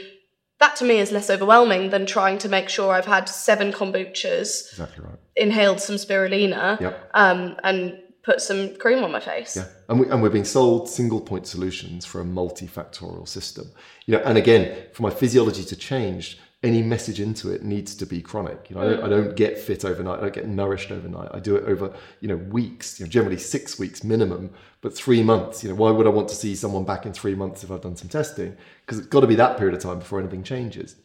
[0.60, 4.70] that to me is less overwhelming than trying to make sure I've had seven kombuchas,
[4.70, 5.18] Exactly right.
[5.36, 7.10] inhaled some spirulina, Yep.
[7.14, 9.56] um, and put some cream on my face.
[9.56, 13.70] Yeah, and, we, and we're being sold single point solutions for a multifactorial system.
[14.06, 18.06] You know, and again, for my physiology to change, any message into it needs to
[18.06, 18.66] be chronic.
[18.70, 19.10] You know, I, don't, I mm.
[19.10, 20.18] don't get fit overnight.
[20.18, 21.28] I don't get nourished overnight.
[21.32, 22.98] I do it over you know weeks.
[22.98, 24.50] You know, generally six weeks minimum,
[24.80, 25.62] but three months.
[25.62, 27.82] You know, why would I want to see someone back in three months if I've
[27.82, 28.56] done some testing?
[28.80, 30.96] Because it's got to be that period of time before anything changes.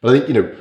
[0.00, 0.56] But I think you know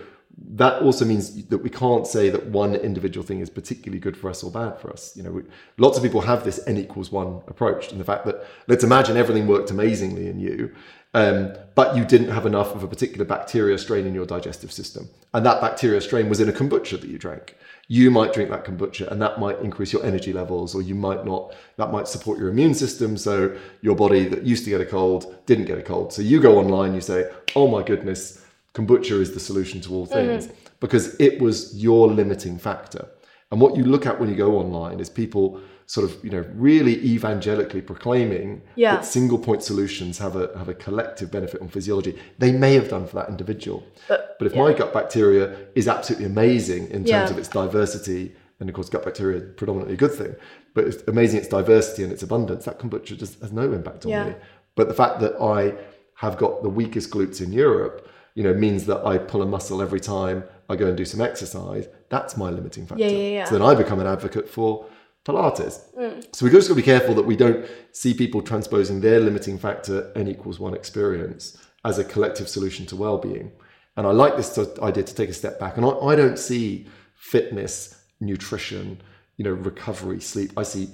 [0.49, 4.29] that also means that we can't say that one individual thing is particularly good for
[4.29, 5.17] us or bad for us.
[5.17, 5.41] You know, we,
[5.77, 9.17] lots of people have this n equals one approach, and the fact that let's imagine
[9.17, 10.73] everything worked amazingly in you,
[11.13, 15.09] um, but you didn't have enough of a particular bacteria strain in your digestive system,
[15.33, 17.55] and that bacteria strain was in a kombucha that you drank.
[17.87, 21.25] You might drink that kombucha, and that might increase your energy levels, or you might
[21.25, 21.55] not.
[21.77, 25.35] That might support your immune system, so your body that used to get a cold
[25.45, 26.11] didn't get a cold.
[26.11, 28.43] So you go online, you say, "Oh my goodness."
[28.77, 30.51] kombucha is the solution to all things mm.
[30.79, 33.07] because it was your limiting factor.
[33.51, 36.45] And what you look at when you go online is people sort of, you know,
[36.53, 38.97] really evangelically proclaiming yeah.
[38.97, 42.19] that single point solutions have a have a collective benefit on physiology.
[42.37, 43.83] They may have done for that individual.
[44.07, 44.63] But, but if yeah.
[44.63, 47.29] my gut bacteria is absolutely amazing in terms yeah.
[47.29, 50.35] of its diversity, and of course gut bacteria is predominantly a good thing,
[50.73, 54.11] but it's amazing its diversity and its abundance, that kombucha just has no impact on
[54.27, 54.35] me.
[54.75, 55.73] But the fact that I
[56.15, 58.07] have got the weakest glutes in Europe
[58.37, 61.21] you know, means that I pull a muscle every time I go and do some
[61.21, 63.03] exercise, that's my limiting factor.
[63.47, 64.85] So then I become an advocate for
[65.27, 65.81] Pilates.
[65.95, 66.25] Mm.
[66.33, 69.57] So we've just got to be careful that we don't see people transposing their limiting
[69.57, 73.51] factor n equals one experience as a collective solution to well-being.
[73.97, 75.75] And I like this idea to take a step back.
[75.75, 79.01] And I, I don't see fitness, nutrition,
[79.35, 80.51] you know, recovery, sleep.
[80.55, 80.89] I see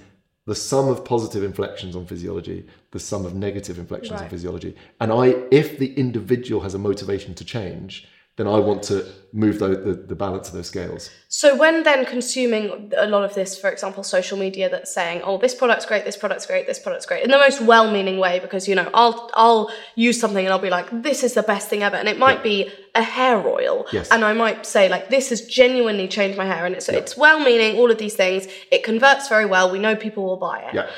[0.45, 4.23] the sum of positive inflections on physiology, the sum of negative inflections right.
[4.23, 4.75] on physiology.
[4.99, 9.59] And I, if the individual has a motivation to change, then I want to move
[9.59, 11.11] the, the, the, balance of those scales.
[11.27, 15.37] So when then consuming a lot of this, for example, social media that's saying, "Oh,
[15.37, 18.67] this product's great, this product's great, this product's great," in the most well-meaning way, because
[18.67, 21.83] you know, I'll I'll use something and I'll be like, "This is the best thing
[21.83, 22.43] ever," and it might yeah.
[22.43, 24.09] be a hair oil, yes.
[24.09, 26.97] and I might say like, "This has genuinely changed my hair," and it's yeah.
[26.97, 28.47] it's well-meaning, all of these things.
[28.71, 29.71] It converts very well.
[29.71, 30.73] We know people will buy it.
[30.73, 30.89] Yeah.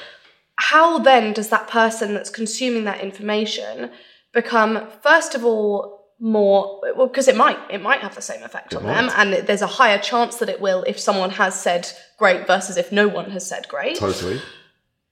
[0.57, 3.91] How then does that person that's consuming that information
[4.33, 8.71] become, first of all, more well because it might it might have the same effect
[8.71, 8.93] it on might.
[8.93, 12.77] them and there's a higher chance that it will if someone has said great versus
[12.77, 13.97] if no one has said great.
[13.97, 14.41] Totally.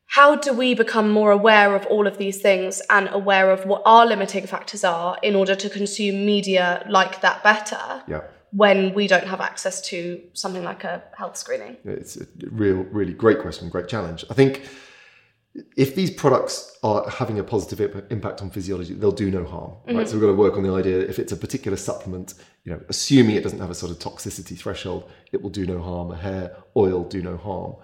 [0.08, 3.82] How do we become more aware of all of these things and aware of what
[3.84, 8.22] our limiting factors are in order to consume media like that better yeah.
[8.52, 11.78] when we don't have access to something like a health screening?
[11.84, 14.24] It's a real really great question great challenge.
[14.30, 14.62] I think
[15.78, 19.96] if these products are having a positive impact on physiology, they'll do no harm, right?
[19.96, 20.06] Mm-hmm.
[20.06, 22.34] So we've got to work on the idea if it's a particular supplement,
[22.64, 25.82] you know, assuming it doesn't have a sort of toxicity threshold, it will do no
[25.82, 26.12] harm.
[26.12, 27.76] A hair oil do no harm.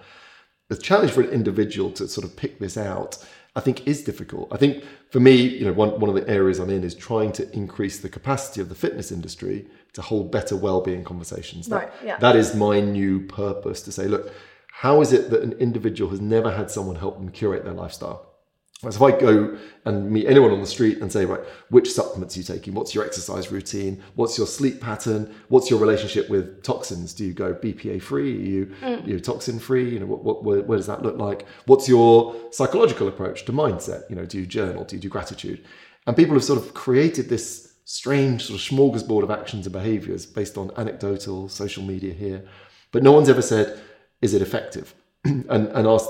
[0.70, 3.24] The challenge for an individual to sort of pick this out,
[3.56, 4.52] I think, is difficult.
[4.52, 7.32] I think for me, you know, one, one of the areas I'm in is trying
[7.34, 11.68] to increase the capacity of the fitness industry to hold better well-being conversations.
[11.68, 12.18] That, right, yeah.
[12.18, 14.32] that is my new purpose to say, look,
[14.80, 18.32] how is it that an individual has never had someone help them curate their lifestyle?
[18.80, 22.38] So if I go and meet anyone on the street and say, right, which supplements
[22.38, 22.74] are you taking?
[22.74, 24.02] What's your exercise routine?
[24.16, 25.36] What's your sleep pattern?
[25.50, 27.14] What's your relationship with toxins?
[27.14, 28.38] Do you go BPA free?
[28.38, 29.06] Are you, mm.
[29.06, 29.90] you know, toxin free?
[29.90, 31.46] You know, what, what, where, where does that look like?
[31.66, 34.10] What's your psychological approach to mindset?
[34.10, 34.86] You know, do you journal?
[34.86, 35.66] Do you do gratitude?
[36.08, 40.26] And people have sort of created this strange sort of smorgasbord of actions and behaviors
[40.26, 42.46] based on anecdotal social media here.
[42.94, 43.78] But no one's ever said,
[44.22, 44.94] is it effective?
[45.24, 46.10] and, and ask,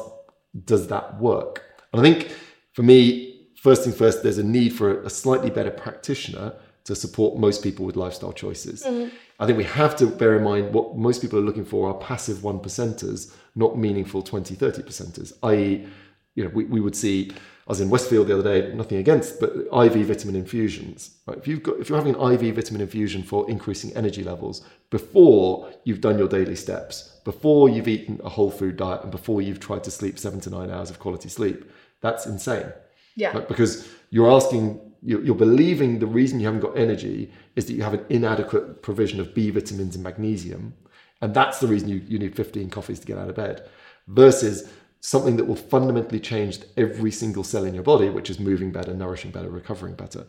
[0.66, 1.64] does that work?
[1.94, 2.36] And I think
[2.74, 6.54] for me, first thing first, there's a need for a slightly better practitioner
[6.86, 8.84] to support most people with lifestyle choices.
[8.84, 9.16] Mm-hmm.
[9.40, 11.94] I think we have to bear in mind what most people are looking for are
[11.94, 15.88] passive one percenters, not meaningful 20, 30 percenters, i.e.,
[16.36, 17.32] you know, we, we would see
[17.70, 21.18] I was in Westfield the other day, nothing against, but IV vitamin infusions.
[21.28, 21.38] Right?
[21.38, 25.72] If you've got, if you're having an IV vitamin infusion for increasing energy levels before
[25.84, 29.60] you've done your daily steps, before you've eaten a whole food diet, and before you've
[29.60, 31.64] tried to sleep seven to nine hours of quality sleep,
[32.02, 32.74] that's insane.
[33.16, 33.38] Yeah.
[33.38, 33.48] Right?
[33.48, 37.84] Because you're asking, you're, you're believing the reason you haven't got energy is that you
[37.84, 40.74] have an inadequate provision of B vitamins and magnesium,
[41.22, 43.70] and that's the reason you, you need 15 coffees to get out of bed.
[44.08, 44.68] Versus
[45.02, 48.96] something that will fundamentally change every single cell in your body, which is moving better,
[48.96, 50.26] nourishing better, recovering better.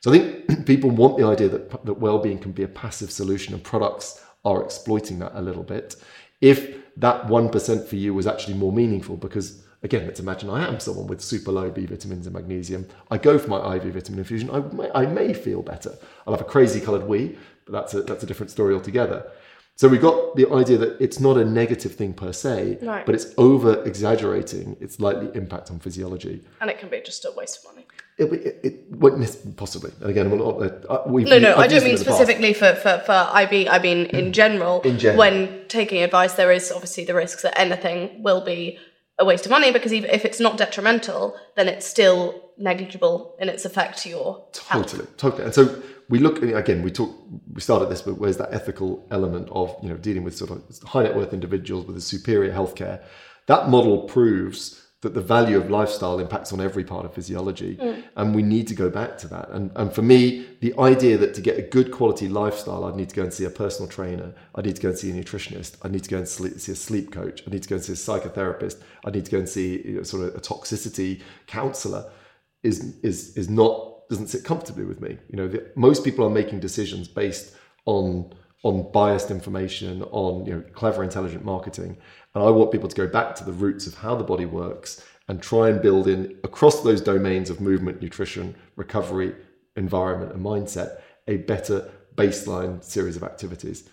[0.00, 3.54] So I think people want the idea that, that well-being can be a passive solution
[3.54, 5.96] and products are exploiting that a little bit.
[6.42, 10.80] If that 1% for you was actually more meaningful, because again, let's imagine I am
[10.80, 12.86] someone with super low B vitamins and magnesium.
[13.10, 14.50] I go for my IV vitamin infusion.
[14.50, 15.96] I may, I may feel better.
[16.26, 19.30] I'll have a crazy colored wee, but that's a, that's a different story altogether.
[19.76, 23.34] So we got the idea that it's not a negative thing per se, but it's
[23.38, 26.42] over exaggerating its likely impact on physiology.
[26.60, 27.86] And it can be just a waste of money.
[28.18, 29.90] It, it, it wouldn't nec- possibly.
[30.00, 32.16] And again, we're not, uh, we've, No, no, I've I don't mean in the past.
[32.18, 33.66] specifically for, for, for IV.
[33.68, 34.82] I mean in general.
[34.82, 35.18] In general.
[35.18, 38.78] When taking advice, there is obviously the risk that anything will be
[39.18, 43.64] a waste of money because if it's not detrimental, then it's still negligible in its
[43.64, 44.90] effect to your health.
[44.90, 45.44] Totally, totally.
[45.44, 46.82] And so we look again.
[46.82, 47.10] We talk.
[47.52, 50.62] We started this, but where's that ethical element of you know dealing with sort of
[50.88, 53.02] high net worth individuals with a superior healthcare?
[53.46, 58.02] That model proves that the value of lifestyle impacts on every part of physiology, mm.
[58.16, 59.50] and we need to go back to that.
[59.50, 63.08] And and for me, the idea that to get a good quality lifestyle, I'd need
[63.08, 64.32] to go and see a personal trainer.
[64.54, 65.76] I need to go and see a nutritionist.
[65.82, 67.42] I need to go and sleep, see a sleep coach.
[67.46, 68.80] I need to go and see a psychotherapist.
[69.04, 72.10] I need to go and see you know, sort of a toxicity counselor
[72.62, 75.18] is is is not doesn't sit comfortably with me.
[75.30, 78.32] You know, the, most people are making decisions based on
[78.62, 81.96] on biased information, on you know clever, intelligent marketing,
[82.34, 85.04] and I want people to go back to the roots of how the body works
[85.28, 89.34] and try and build in across those domains of movement, nutrition, recovery,
[89.76, 93.88] environment, and mindset a better baseline series of activities.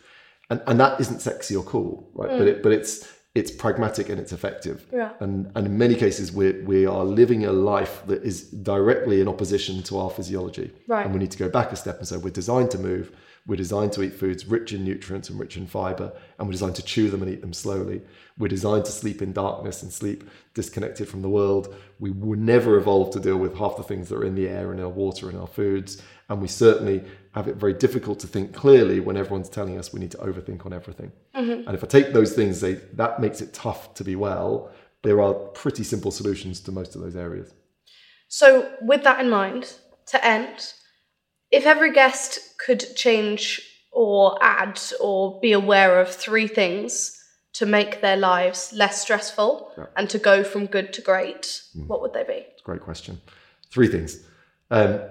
[0.50, 2.30] And and that isn't sexy or cool, right?
[2.30, 2.48] But mm.
[2.48, 4.88] it but it's it's pragmatic and it's effective.
[4.92, 5.12] Yeah.
[5.20, 9.28] And and in many cases we we are living a life that is directly in
[9.28, 10.72] opposition to our physiology.
[10.88, 11.06] Right.
[11.06, 13.16] And we need to go back a step and say we're designed to move,
[13.50, 16.76] we're designed to eat foods rich in nutrients and rich in fiber, and we're designed
[16.76, 18.04] to chew them and eat them slowly.
[18.38, 21.76] We're designed to sleep in darkness and sleep disconnected from the world.
[21.98, 24.72] We were never evolved to deal with half the things that are in the air,
[24.72, 26.00] in our water, in our foods.
[26.30, 30.00] And we certainly have it very difficult to think clearly when everyone's telling us we
[30.00, 31.12] need to overthink on everything.
[31.36, 31.68] Mm-hmm.
[31.68, 34.72] And if I take those things, they, that makes it tough to be well.
[35.02, 37.52] There are pretty simple solutions to most of those areas.
[38.28, 39.74] So, with that in mind,
[40.06, 40.74] to end,
[41.52, 47.16] if every guest could change or add or be aware of three things
[47.54, 52.14] to make their lives less stressful and to go from good to great, what would
[52.14, 52.46] they be?
[52.52, 53.20] It's a great question.
[53.72, 54.20] Three things.
[54.72, 55.02] Um,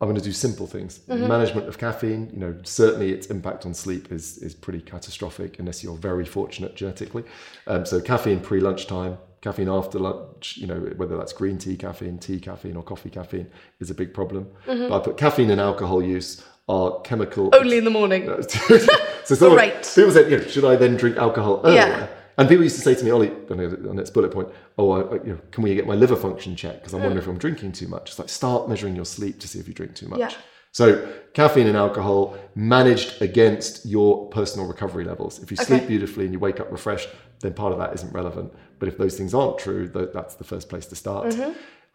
[0.00, 1.00] I'm going to do simple things.
[1.08, 2.28] Management of caffeine.
[2.32, 6.74] You know, certainly its impact on sleep is is pretty catastrophic unless you're very fortunate
[6.76, 7.24] genetically.
[7.66, 10.56] Um, so caffeine pre lunchtime, caffeine after lunch.
[10.56, 14.12] You know, whether that's green tea caffeine, tea caffeine, or coffee caffeine is a big
[14.12, 14.46] problem.
[14.66, 14.88] Mm-hmm.
[14.88, 17.50] But I put caffeine and alcohol use are chemical.
[17.54, 18.26] Only in the morning.
[18.48, 19.92] so someone, Great.
[19.94, 21.76] people said, you know, should I then drink alcohol earlier?
[21.76, 22.06] Yeah.
[22.38, 25.14] And people used to say to me, Oli, on the next bullet point, oh, I,
[25.24, 26.80] you know, can we get my liver function checked?
[26.80, 27.06] Because I'm hmm.
[27.06, 28.10] wondering if I'm drinking too much.
[28.10, 30.18] It's like, start measuring your sleep to see if you drink too much.
[30.18, 30.32] Yeah.
[30.72, 35.40] So caffeine and alcohol managed against your personal recovery levels.
[35.40, 38.52] If you sleep beautifully and you wake up refreshed, then part of that isn't relevant.
[38.78, 41.34] But if those things aren't true, tha- that's the first place to start.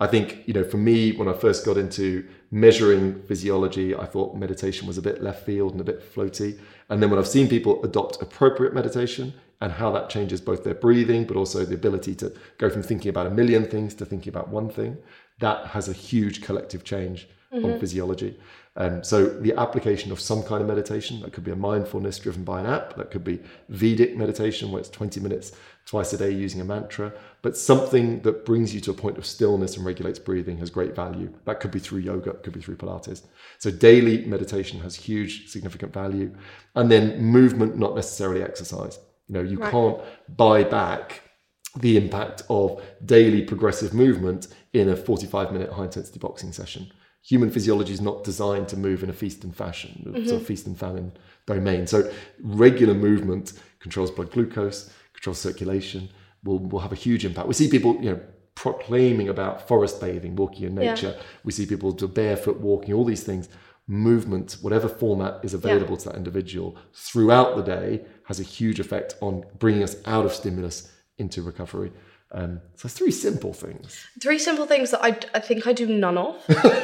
[0.02, 4.34] I think, you know, for me, when I first got into measuring physiology, I thought
[4.36, 6.58] meditation was a bit left field and a bit floaty.
[6.90, 10.74] And then when I've seen people adopt appropriate meditation and how that changes both their
[10.74, 14.32] breathing, but also the ability to go from thinking about a million things to thinking
[14.32, 14.98] about one thing,
[15.40, 18.38] that has a huge collective change on physiology.
[18.76, 22.44] Um, so the application of some kind of meditation, that could be a mindfulness driven
[22.44, 25.52] by an app, that could be Vedic meditation where it's 20 minutes
[25.90, 27.12] twice a day using a mantra,
[27.42, 30.96] but something that brings you to a point of stillness and regulates breathing has great
[30.96, 31.34] value.
[31.46, 33.24] That could be through yoga, it could be through Pilates.
[33.58, 36.32] So daily meditation has huge, significant value.
[36.76, 39.00] And then movement, not necessarily exercise.
[39.28, 40.00] You know, you can't
[40.38, 41.24] buy back
[41.76, 46.92] the impact of daily progressive movement in a 45 minute high intensity boxing session.
[47.24, 50.44] Human physiology is not designed to move in a feast and fashion, sort of mm-hmm.
[50.46, 51.14] feast and famine
[51.48, 51.88] domain.
[51.88, 52.12] So
[52.44, 56.10] regular movement controls blood glucose, controls circulation,
[56.44, 57.48] will, will have a huge impact.
[57.48, 58.20] We see people, you know,
[58.56, 60.94] proclaiming about forest bathing, walking in Yeah.
[60.94, 61.16] nature.
[61.44, 63.50] We see people do barefoot walking, all these things.
[63.88, 69.16] Movement, whatever format is available to that individual throughout the day, has a huge effect
[69.22, 71.92] on bringing us out of stimulus into recovery.
[72.32, 74.06] Um, so it's three simple things.
[74.22, 76.36] Three simple things that I, I think I do none of.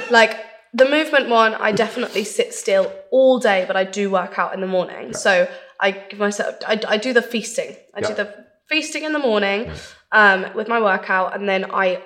[0.11, 4.53] like the movement one, I definitely sit still all day, but I do work out
[4.55, 5.13] in the morning.
[5.13, 5.47] So
[5.79, 7.75] I give myself, I, I do the feasting.
[7.93, 9.71] I do the feasting in the morning
[10.11, 12.01] um, with my workout, and then I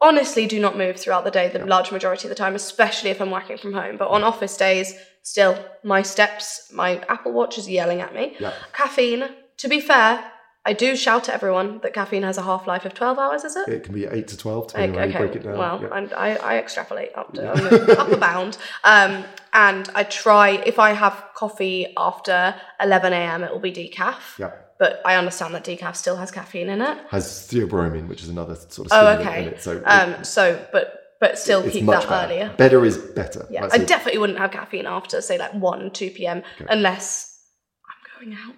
[0.00, 3.20] honestly do not move throughout the day the large majority of the time, especially if
[3.20, 3.96] I'm working from home.
[3.96, 8.36] But on office days, still my steps, my Apple Watch is yelling at me.
[8.38, 8.52] Yeah.
[8.72, 10.32] Caffeine, to be fair,
[10.66, 13.54] I do shout at everyone that caffeine has a half life of 12 hours, is
[13.56, 13.68] it?
[13.68, 15.58] It can be eight to twelve, depending Okay, on how you break it down.
[15.58, 15.88] well, Yeah.
[15.96, 18.58] and I, I extrapolate up to the upper bound.
[18.84, 24.38] Um, and I try, if I have coffee after 11 a.m., it will be decaf.
[24.38, 24.50] Yeah.
[24.78, 26.98] But I understand that decaf still has caffeine in it.
[27.10, 29.42] has theobromine, which is another sort of Oh, okay.
[29.42, 29.62] in it.
[29.62, 30.84] So um, so, but
[31.20, 32.24] but still keep that better.
[32.32, 32.54] earlier.
[32.58, 33.46] Better is better.
[33.50, 33.86] Yeah, That's I it.
[33.88, 37.40] definitely wouldn't have caffeine after, say, like 1, 2 p.m., unless
[37.88, 38.54] I'm Going out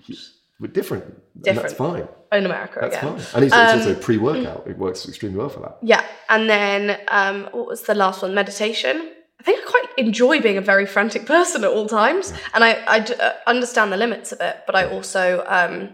[0.59, 1.05] We're different.
[1.05, 1.69] And Different.
[1.69, 2.09] that's fine.
[2.33, 3.17] in America That's again.
[3.19, 3.27] fine.
[3.35, 4.67] And it's, also Um, pre-workout.
[4.67, 5.79] It works extremely well for that.
[5.83, 8.35] Yeah, and then um, what was the last one?
[8.35, 8.97] Meditation.
[9.41, 12.83] I think I quite enjoy being a very frantic person at all times, and I,
[12.87, 15.91] I d- uh, understand the limits of it, but I also um,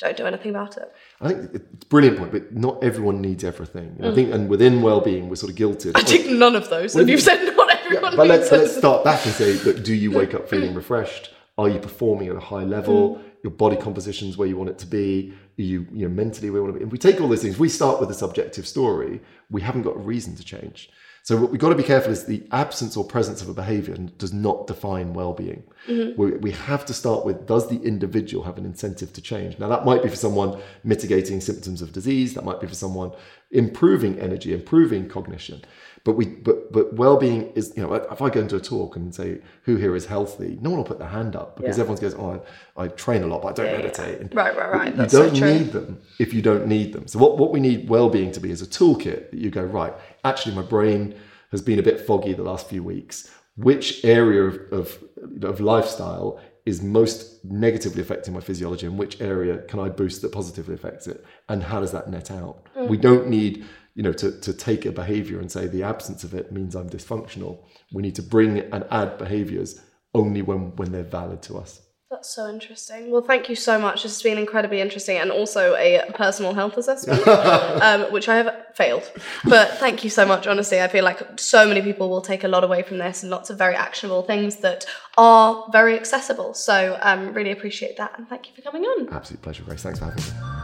[0.00, 0.92] don't do anything about it.
[1.20, 3.96] I think it's a brilliant point, but not everyone needs everything.
[3.98, 5.92] And I think, and within well-being, we're sort of guilted.
[5.92, 5.98] Mm.
[5.98, 8.62] I take none of those, Well, and you've said not Yeah, everyone but let's, needs
[8.62, 11.30] let's start back and say, look, do you wake up feeling refreshed?
[11.56, 13.22] Are you performing at a high level?
[13.44, 15.32] Your body composition's where you want it to be.
[15.58, 16.86] Are you, you know, mentally where you want to be?
[16.86, 19.20] If we take all those things, we start with a subjective story.
[19.50, 20.90] We haven't got a reason to change.
[21.24, 23.96] So what we've got to be careful is the absence or presence of a behaviour
[24.18, 25.64] does not define well-being.
[25.88, 26.20] Mm-hmm.
[26.20, 29.58] We, we have to start with: Does the individual have an incentive to change?
[29.58, 32.34] Now that might be for someone mitigating symptoms of disease.
[32.34, 33.12] That might be for someone
[33.50, 35.62] improving energy, improving cognition.
[36.04, 39.14] But we, but but well-being is, you know, if I go into a talk and
[39.14, 41.84] say who here is healthy, no one will put their hand up because Yeah.
[41.84, 42.42] everyone goes, oh,
[42.76, 44.20] I, I train a lot, but I don't meditate.
[44.20, 44.88] And Right, right, right.
[44.90, 45.52] You That's don't true.
[45.54, 47.06] need them if you don't need them.
[47.06, 49.94] So what, what we need well-being to be is a toolkit that you go, right,
[50.24, 51.14] actually my brain
[51.52, 53.30] has been a bit foggy the last few weeks.
[53.56, 55.02] Which area of, of,
[55.42, 60.32] of lifestyle is most negatively affecting my physiology and which area can I boost that
[60.32, 61.24] positively affects it?
[61.48, 62.64] And how does that net out?
[62.76, 62.88] Mm.
[62.88, 63.64] We don't need,
[63.94, 66.90] you know, to, to take a behavior and say the absence of it means I'm
[66.90, 67.64] dysfunctional.
[67.92, 69.80] We need to bring and add behaviors
[70.14, 71.80] only when, when they're valid to us.
[72.10, 73.10] That's so interesting.
[73.10, 74.04] Well, thank you so much.
[74.04, 77.26] This has been incredibly interesting and also a personal health assessment,
[77.82, 79.10] um, which I have failed.
[79.44, 80.46] But thank you so much.
[80.46, 83.30] Honestly, I feel like so many people will take a lot away from this and
[83.30, 84.86] lots of very actionable things that
[85.18, 86.54] are very accessible.
[86.54, 88.16] So, um, really appreciate that.
[88.16, 89.08] And thank you for coming on.
[89.12, 89.82] Absolute pleasure, Grace.
[89.82, 90.63] Thanks for having me.